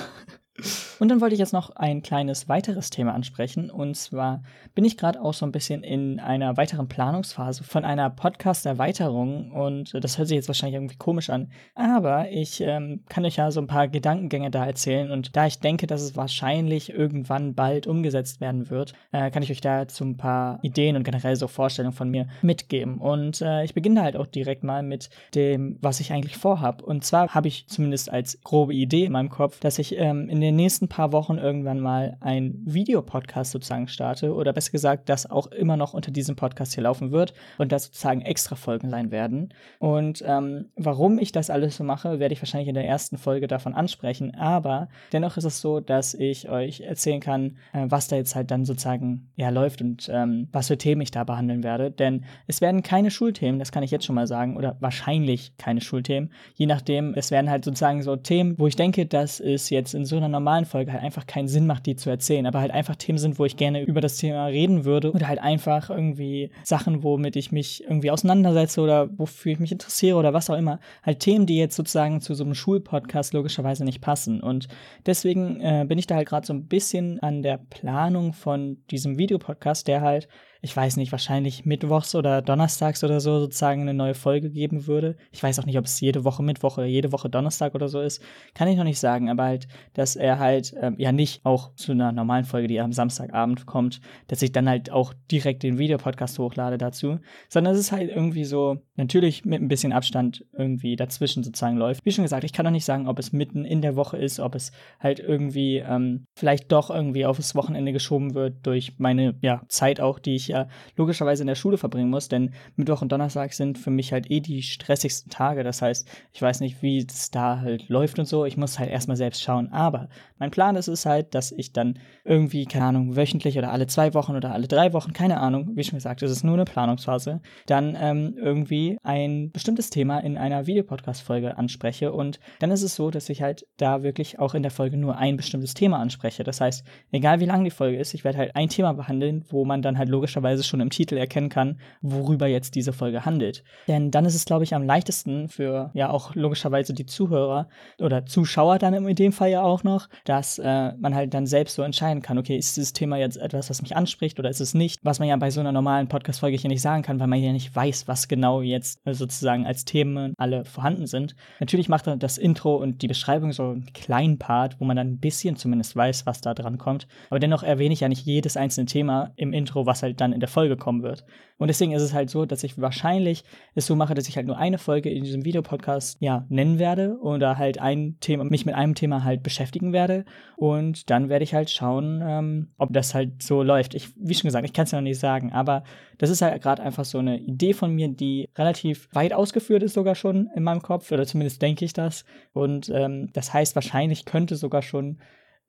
Und 1.02 1.08
dann 1.08 1.20
wollte 1.20 1.34
ich 1.34 1.40
jetzt 1.40 1.52
noch 1.52 1.72
ein 1.72 2.04
kleines 2.04 2.48
weiteres 2.48 2.92
Thema 2.92 3.16
ansprechen. 3.16 3.72
Und 3.72 3.98
zwar 3.98 4.44
bin 4.76 4.86
ich 4.86 4.98
gerade 4.98 5.20
auch 5.20 5.34
so 5.34 5.48
ein 5.48 5.52
bisschen 5.52 5.82
in 5.82 6.20
einer 6.20 6.58
weiteren 6.58 6.88
Planungsphase 6.88 7.64
von 7.64 7.86
einer 7.86 8.12
Podcast-Erweiterung. 8.12 9.52
Und 9.52 9.96
das 10.00 10.20
hört 10.20 10.28
sich 10.28 10.36
jetzt 10.36 10.48
wahrscheinlich 10.48 10.76
irgendwie 10.76 10.98
komisch 10.98 11.32
an. 11.32 11.50
Aber 11.74 12.30
ich 12.30 12.62
ähm, 12.62 13.04
kann 13.10 13.26
euch 13.26 13.38
ja 13.38 13.50
so 13.50 13.60
ein 13.60 13.66
paar 13.66 13.88
Gedankengänge 13.88 14.52
da 14.52 14.64
erzählen. 14.64 15.10
Und 15.10 15.36
da 15.36 15.48
ich 15.48 15.58
denke, 15.58 15.88
dass 15.88 16.04
es 16.04 16.16
wahrscheinlich 16.16 16.94
irgendwann 16.94 17.56
bald 17.56 17.88
umgesetzt 17.88 18.40
werden 18.40 18.70
wird, 18.70 18.94
äh, 19.12 19.32
kann 19.32 19.42
ich 19.42 19.50
euch 19.50 19.62
da 19.62 19.88
zu 19.88 20.04
ein 20.04 20.18
paar 20.18 20.60
Ideen 20.62 20.96
und 20.96 21.04
generell 21.04 21.36
so 21.36 21.48
Vorstellungen 21.48 21.96
von 21.96 22.12
mir 22.12 22.28
mitgeben. 22.44 23.00
Und 23.00 23.42
äh, 23.42 23.64
ich 23.64 23.74
beginne 23.74 24.04
halt 24.04 24.16
auch 24.16 24.28
direkt 24.28 24.64
mal 24.64 24.84
mit 24.84 25.10
dem, 25.34 25.80
was 25.82 26.00
ich 26.00 26.14
eigentlich 26.14 26.38
vorhabe. 26.38 26.86
Und 26.86 27.04
zwar 27.04 27.30
habe 27.30 27.48
ich 27.48 27.66
zumindest 27.66 28.12
als 28.12 28.40
grobe 28.44 28.76
Idee 28.76 29.06
in 29.06 29.14
meinem 29.14 29.30
Kopf, 29.30 29.60
dass 29.62 29.80
ich 29.80 29.98
ähm, 29.98 30.30
in 30.30 30.42
den 30.42 30.56
nächsten 30.56 30.91
paar 30.92 31.14
Wochen 31.14 31.38
irgendwann 31.38 31.80
mal 31.80 32.18
ein 32.20 32.62
Videopodcast 32.66 33.52
sozusagen 33.52 33.88
starte 33.88 34.36
oder 34.36 34.52
besser 34.52 34.74
gesagt, 34.74 35.08
das 35.08 35.30
auch 35.30 35.48
immer 35.48 35.78
noch 35.78 35.94
unter 35.94 36.12
diesem 36.12 36.36
Podcast 36.36 36.74
hier 36.74 36.84
laufen 36.84 37.12
wird 37.12 37.34
und 37.58 37.72
das 37.72 37.86
sozusagen 37.86 38.22
extra 38.22 38.58
Folgen 38.58 38.90
sein 38.90 39.10
werden. 39.10 39.54
Und 39.80 40.22
ähm, 40.28 40.66
warum 40.76 41.18
ich 41.18 41.32
das 41.32 41.50
alles 41.50 41.78
so 41.78 41.86
mache, 41.86 42.20
werde 42.20 42.34
ich 42.34 42.42
wahrscheinlich 42.42 42.68
in 42.68 42.76
der 42.76 42.86
ersten 42.86 43.18
Folge 43.18 43.48
davon 43.48 43.74
ansprechen. 43.74 44.36
Aber 44.36 44.90
dennoch 45.14 45.38
ist 45.38 45.46
es 45.46 45.62
so, 45.62 45.80
dass 45.80 46.14
ich 46.14 46.50
euch 46.50 46.82
erzählen 46.82 47.22
kann, 47.22 47.58
äh, 47.72 47.86
was 47.88 48.10
da 48.10 48.18
jetzt 48.18 48.36
halt 48.36 48.52
dann 48.52 48.66
sozusagen 48.66 49.30
ja 49.38 49.48
läuft 49.48 49.82
und 49.82 50.10
ähm, 50.12 50.50
was 50.52 50.68
für 50.68 50.78
Themen 50.78 51.00
ich 51.00 51.12
da 51.12 51.24
behandeln 51.24 51.64
werde. 51.64 51.90
Denn 51.90 52.26
es 52.48 52.60
werden 52.60 52.84
keine 52.84 53.12
Schulthemen, 53.12 53.60
das 53.60 53.72
kann 53.72 53.84
ich 53.84 53.92
jetzt 53.92 54.04
schon 54.04 54.16
mal 54.16 54.28
sagen, 54.28 54.58
oder 54.58 54.76
wahrscheinlich 54.82 55.56
keine 55.58 55.80
Schulthemen. 55.80 56.34
Je 56.56 56.66
nachdem, 56.66 57.14
es 57.14 57.32
werden 57.32 57.50
halt 57.50 57.64
sozusagen 57.64 58.04
so 58.04 58.18
Themen, 58.18 58.60
wo 58.60 58.68
ich 58.68 58.76
denke, 58.76 59.06
dass 59.06 59.40
es 59.40 59.70
jetzt 59.70 59.94
in 59.94 60.04
so 60.04 60.18
einer 60.18 60.28
normalen 60.28 60.66
Folge 60.72 60.94
halt 60.94 61.04
einfach 61.04 61.28
keinen 61.28 61.48
Sinn 61.48 61.68
macht, 61.68 61.86
die 61.86 61.96
zu 61.96 62.10
erzählen, 62.10 62.46
aber 62.46 62.62
halt 62.62 62.72
einfach 62.72 62.96
Themen 62.96 63.18
sind, 63.18 63.38
wo 63.38 63.46
ich 63.46 63.58
gerne 63.58 63.84
über 63.84 64.02
das 64.02 64.18
Thema 64.18 64.46
reden 64.46 64.86
würde 64.86 65.12
oder 65.12 65.28
halt 65.28 65.40
einfach 65.40 65.90
irgendwie 65.90 66.50
Sachen, 66.64 67.04
womit 67.04 67.36
ich 67.36 67.52
mich 67.52 67.84
irgendwie 67.84 68.12
auseinandersetze 68.12 68.82
oder 68.82 69.10
wofür 69.18 69.52
ich 69.52 69.60
mich 69.60 69.72
interessiere 69.72 70.18
oder 70.18 70.34
was 70.34 70.50
auch 70.50 70.58
immer. 70.58 70.80
Halt 71.04 71.20
Themen, 71.20 71.46
die 71.46 71.58
jetzt 71.58 71.76
sozusagen 71.76 72.22
zu 72.22 72.34
so 72.34 72.44
einem 72.44 72.56
Schulpodcast 72.56 73.34
logischerweise 73.34 73.84
nicht 73.84 74.02
passen. 74.02 74.42
Und 74.42 74.68
deswegen 75.06 75.60
äh, 75.62 75.86
bin 75.88 76.00
ich 76.00 76.08
da 76.08 76.16
halt 76.16 76.28
gerade 76.28 76.48
so 76.48 76.54
ein 76.54 76.68
bisschen 76.68 77.20
an 77.20 77.44
der 77.44 77.58
Planung 77.58 78.34
von 78.34 78.78
diesem 78.90 79.18
Videopodcast, 79.18 79.88
der 79.88 80.02
halt 80.02 80.28
ich 80.62 80.76
weiß 80.76 80.98
nicht, 80.98 81.12
wahrscheinlich 81.12 81.66
mittwochs 81.66 82.14
oder 82.14 82.42
donnerstags 82.42 83.04
oder 83.04 83.20
so 83.20 83.40
sozusagen 83.40 83.82
eine 83.82 83.96
neue 83.96 84.14
Folge 84.14 84.52
geben 84.52 84.86
würde. 84.86 85.18
Ich 85.32 85.42
weiß 85.42 85.60
auch 85.60 85.66
nicht, 85.66 85.78
ob 85.78 85.86
es 85.86 86.00
jede 86.00 86.24
Woche 86.24 86.44
Mittwoch 86.44 86.78
oder 86.78 86.86
jede 86.86 87.12
Woche 87.12 87.30
Donnerstag 87.30 87.74
oder 87.74 87.90
so 87.90 88.00
ist. 88.00 88.22
Kann 88.54 88.68
ich 88.68 88.78
noch 88.78 88.84
nicht 88.84 89.00
sagen, 89.00 89.30
aber 89.30 89.44
halt, 89.44 89.68
dass 89.94 90.16
er 90.16 90.38
halt 90.38 90.74
ähm, 90.80 90.96
ja 91.00 91.12
nicht 91.12 91.44
auch 91.46 91.74
zu 91.76 91.94
einer 91.94 92.12
normalen 92.12 92.46
Folge, 92.46 92.68
die 92.68 92.80
am 92.80 92.94
Samstagabend 92.94 93.66
kommt, 93.66 94.02
dass 94.28 94.44
ich 94.44 94.52
dann 94.52 94.70
halt 94.70 94.92
auch 94.92 95.14
direkt 95.32 95.64
den 95.64 95.80
Videopodcast 95.80 96.38
hochlade 96.38 96.78
dazu, 96.78 97.20
sondern 97.50 97.74
es 97.74 97.80
ist 97.80 97.92
halt 97.92 98.12
irgendwie 98.12 98.46
so, 98.46 98.78
natürlich 98.96 99.46
mit 99.46 99.62
ein 99.62 99.68
bisschen 99.68 99.94
Abstand 99.94 100.46
irgendwie 100.56 100.96
dazwischen 100.96 101.44
sozusagen 101.44 101.78
läuft. 101.78 102.06
Wie 102.06 102.12
schon 102.12 102.24
gesagt, 102.24 102.44
ich 102.44 102.54
kann 102.54 102.66
noch 102.66 102.72
nicht 102.72 102.86
sagen, 102.86 103.08
ob 103.08 103.18
es 103.18 103.34
mitten 103.34 103.66
in 103.66 103.82
der 103.82 103.96
Woche 103.96 104.18
ist, 104.18 104.40
ob 104.40 104.54
es 104.54 104.72
halt 105.00 105.20
irgendwie 105.20 105.78
ähm, 105.78 106.26
vielleicht 106.38 106.72
doch 106.72 106.92
irgendwie 106.92 107.26
aufs 107.26 107.56
Wochenende 107.56 107.94
geschoben 107.94 108.36
wird 108.36 108.66
durch 108.68 108.94
meine 109.00 109.36
ja, 109.42 109.64
Zeit 109.68 110.00
auch, 110.00 110.20
die 110.20 110.36
ich 110.36 110.51
ja 110.52 110.68
logischerweise 110.96 111.44
in 111.44 111.48
der 111.48 111.56
Schule 111.56 111.78
verbringen 111.78 112.10
muss, 112.10 112.30
denn 112.30 112.54
Mittwoch 112.76 113.02
und 113.02 113.12
Donnerstag 113.12 113.54
sind 113.54 113.78
für 113.78 113.90
mich 113.90 114.14
halt 114.14 114.30
eh 114.30 114.40
die 114.40 114.62
stressigsten 114.62 115.32
Tage. 115.32 115.64
Das 115.64 115.82
heißt, 115.82 116.08
ich 116.32 116.42
weiß 116.42 116.60
nicht, 116.60 116.82
wie 116.82 117.00
es 117.00 117.32
da 117.32 117.60
halt 117.60 117.90
läuft 117.90 118.20
und 118.20 118.26
so. 118.26 118.46
Ich 118.46 118.58
muss 118.58 118.80
halt 118.80 118.90
erstmal 118.90 119.18
selbst 119.18 119.42
schauen. 119.42 119.72
Aber 119.72 120.10
mein 120.38 120.52
Plan 120.52 120.76
ist 120.76 120.88
es 120.88 121.06
halt, 121.06 121.34
dass 121.36 121.52
ich 121.52 121.74
dann 121.74 122.00
irgendwie, 122.24 122.66
keine 122.66 122.86
Ahnung, 122.86 123.16
wöchentlich 123.16 123.58
oder 123.58 123.72
alle 123.72 123.88
zwei 123.88 124.14
Wochen 124.14 124.36
oder 124.36 124.52
alle 124.54 124.68
drei 124.68 124.94
Wochen, 124.94 125.14
keine 125.14 125.40
Ahnung, 125.40 125.72
wie 125.76 125.84
schon 125.84 125.98
gesagt, 125.98 126.22
es 126.22 126.32
ist 126.32 126.44
nur 126.44 126.56
eine 126.56 126.66
Planungsphase, 126.66 127.42
dann 127.66 127.98
ähm, 128.00 128.36
irgendwie 128.38 128.98
ein 129.04 129.52
bestimmtes 129.52 129.90
Thema 129.90 130.20
in 130.20 130.38
einer 130.38 130.68
Videopodcast-Folge 130.68 131.58
anspreche. 131.58 132.12
Und 132.12 132.40
dann 132.60 132.72
ist 132.72 132.84
es 132.84 132.96
so, 132.96 133.12
dass 133.12 133.30
ich 133.30 133.42
halt 133.42 133.66
da 133.78 134.04
wirklich 134.04 134.40
auch 134.40 134.54
in 134.54 134.64
der 134.64 134.72
Folge 134.72 134.98
nur 134.98 135.18
ein 135.18 135.38
bestimmtes 135.38 135.74
Thema 135.74 136.00
anspreche. 136.00 136.44
Das 136.44 136.62
heißt, 136.62 136.86
egal 137.12 137.40
wie 137.40 137.46
lang 137.46 137.64
die 137.64 137.70
Folge 137.70 137.98
ist, 137.98 138.14
ich 138.14 138.24
werde 138.24 138.38
halt 138.38 138.56
ein 138.56 138.70
Thema 138.70 138.94
behandeln, 138.94 139.46
wo 139.50 139.66
man 139.66 139.82
dann 139.82 139.98
halt 139.98 140.10
logischerweise 140.10 140.41
logischerweise 140.42 140.64
schon 140.64 140.82
im 140.82 140.90
Titel 140.90 141.18
erkennen 141.18 141.50
kann, 141.50 141.78
worüber 142.02 142.48
jetzt 142.48 142.76
diese 142.76 142.94
Folge 142.94 143.26
handelt. 143.26 143.64
Denn 143.88 144.12
dann 144.12 144.26
ist 144.26 144.36
es, 144.36 144.46
glaube 144.46 144.64
ich, 144.64 144.74
am 144.74 144.84
leichtesten 144.84 145.48
für 145.48 145.92
ja 145.94 146.10
auch 146.10 146.36
logischerweise 146.36 146.94
die 146.94 147.06
Zuhörer 147.06 147.68
oder 148.00 148.26
Zuschauer 148.26 148.80
dann 148.80 148.94
in 148.94 149.16
dem 149.16 149.32
Fall 149.32 149.52
ja 149.52 149.62
auch 149.62 149.84
noch, 149.84 150.08
dass 150.26 150.60
äh, 150.60 150.94
man 150.98 151.16
halt 151.16 151.34
dann 151.34 151.46
selbst 151.46 151.76
so 151.76 151.84
entscheiden 151.84 152.22
kann, 152.22 152.38
okay, 152.38 152.58
ist 152.58 152.76
dieses 152.78 152.94
Thema 152.94 153.18
jetzt 153.18 153.38
etwas, 153.38 153.70
was 153.70 153.82
mich 153.82 153.96
anspricht 153.96 154.40
oder 154.40 154.50
ist 154.50 154.62
es 154.62 154.74
nicht, 154.74 155.00
was 155.04 155.20
man 155.20 155.28
ja 155.28 155.38
bei 155.38 155.52
so 155.52 155.60
einer 155.60 155.72
normalen 155.72 156.08
Podcast-Folge 156.08 156.58
hier 156.58 156.70
nicht 156.70 156.82
sagen 156.82 157.04
kann, 157.04 157.20
weil 157.20 157.28
man 157.28 157.40
ja 157.40 157.52
nicht 157.52 157.76
weiß, 157.76 158.08
was 158.08 158.28
genau 158.28 158.62
jetzt 158.62 159.00
äh, 159.06 159.14
sozusagen 159.14 159.66
als 159.66 159.86
Themen 159.86 160.34
alle 160.38 160.66
vorhanden 160.66 161.08
sind. 161.08 161.36
Natürlich 161.60 161.90
macht 161.90 162.08
dann 162.08 162.20
das 162.20 162.38
Intro 162.38 162.76
und 162.76 163.02
die 163.02 163.08
Beschreibung 163.08 163.52
so 163.52 163.64
einen 163.64 163.94
kleinen 163.94 164.38
Part, 164.38 164.80
wo 164.80 164.86
man 164.86 164.98
dann 164.98 165.08
ein 165.08 165.20
bisschen 165.20 165.56
zumindest 165.56 165.96
weiß, 165.96 166.26
was 166.26 166.42
da 166.42 166.54
dran 166.54 166.78
kommt. 166.78 167.08
Aber 167.30 167.40
dennoch 167.40 167.64
erwähne 167.64 167.94
ich 167.94 168.00
ja 168.00 168.10
nicht 168.10 168.26
jedes 168.26 168.58
einzelne 168.58 168.86
Thema 168.86 169.32
im 169.36 169.54
Intro, 169.54 169.86
was 169.86 170.04
halt 170.04 170.22
dann 170.32 170.36
in 170.36 170.40
der 170.40 170.50
Folge 170.50 170.78
kommen 170.78 171.04
wird. 171.04 171.24
Und 171.58 171.68
deswegen 171.68 171.92
ist 171.92 172.02
es 172.02 172.14
halt 172.14 172.30
so, 172.30 172.46
dass 172.46 172.64
ich 172.64 172.82
wahrscheinlich 172.82 173.44
es 173.76 173.86
so 173.86 173.96
mache, 173.96 174.16
dass 174.16 174.28
ich 174.28 174.36
halt 174.36 174.48
nur 174.48 174.58
eine 174.58 174.80
Folge 174.80 175.10
in 175.10 175.24
diesem 175.24 175.46
Videopodcast 175.46 176.18
ja 176.20 176.46
nennen 176.50 176.80
werde 176.80 177.20
oder 177.22 177.58
halt 177.58 177.80
ein 177.80 178.18
Thema, 178.20 178.44
mich 178.46 178.66
mit 178.66 178.74
einem 178.74 178.96
Thema 178.96 179.24
halt 179.24 179.44
beschäftigen 179.44 179.94
werde. 179.94 180.26
Und 180.56 181.10
dann 181.10 181.30
werde 181.30 181.44
ich 181.44 181.54
halt 181.54 181.70
schauen, 181.70 182.22
ähm, 182.26 182.72
ob 182.78 182.92
das 182.94 183.14
halt 183.14 183.44
so 183.44 183.62
läuft. 183.62 183.94
Ich, 183.94 184.10
wie 184.16 184.34
schon 184.34 184.48
gesagt, 184.48 184.66
ich 184.66 184.74
kann 184.74 184.86
es 184.86 184.92
ja 184.92 184.98
noch 185.00 185.04
nicht 185.04 185.20
sagen, 185.20 185.52
aber 185.52 185.84
das 186.18 186.30
ist 186.30 186.42
halt 186.42 186.62
gerade 186.64 186.82
einfach 186.82 187.06
so 187.06 187.20
eine 187.20 187.40
Idee 187.40 187.74
von 187.74 187.94
mir, 187.94 188.08
die 188.08 188.50
relativ 188.58 189.08
weit 189.14 189.34
ausgeführt 189.34 189.84
ist 189.84 189.94
sogar 189.94 190.16
schon 190.16 190.50
in 190.56 190.64
meinem 190.64 190.82
Kopf, 190.82 191.12
oder 191.12 191.26
zumindest 191.26 191.62
denke 191.62 191.86
ich 191.86 191.94
das. 191.94 192.26
Und 192.54 192.90
ähm, 192.90 193.30
das 193.34 193.54
heißt, 193.54 193.76
wahrscheinlich 193.76 194.26
könnte 194.26 194.56
sogar 194.56 194.82
schon 194.82 195.20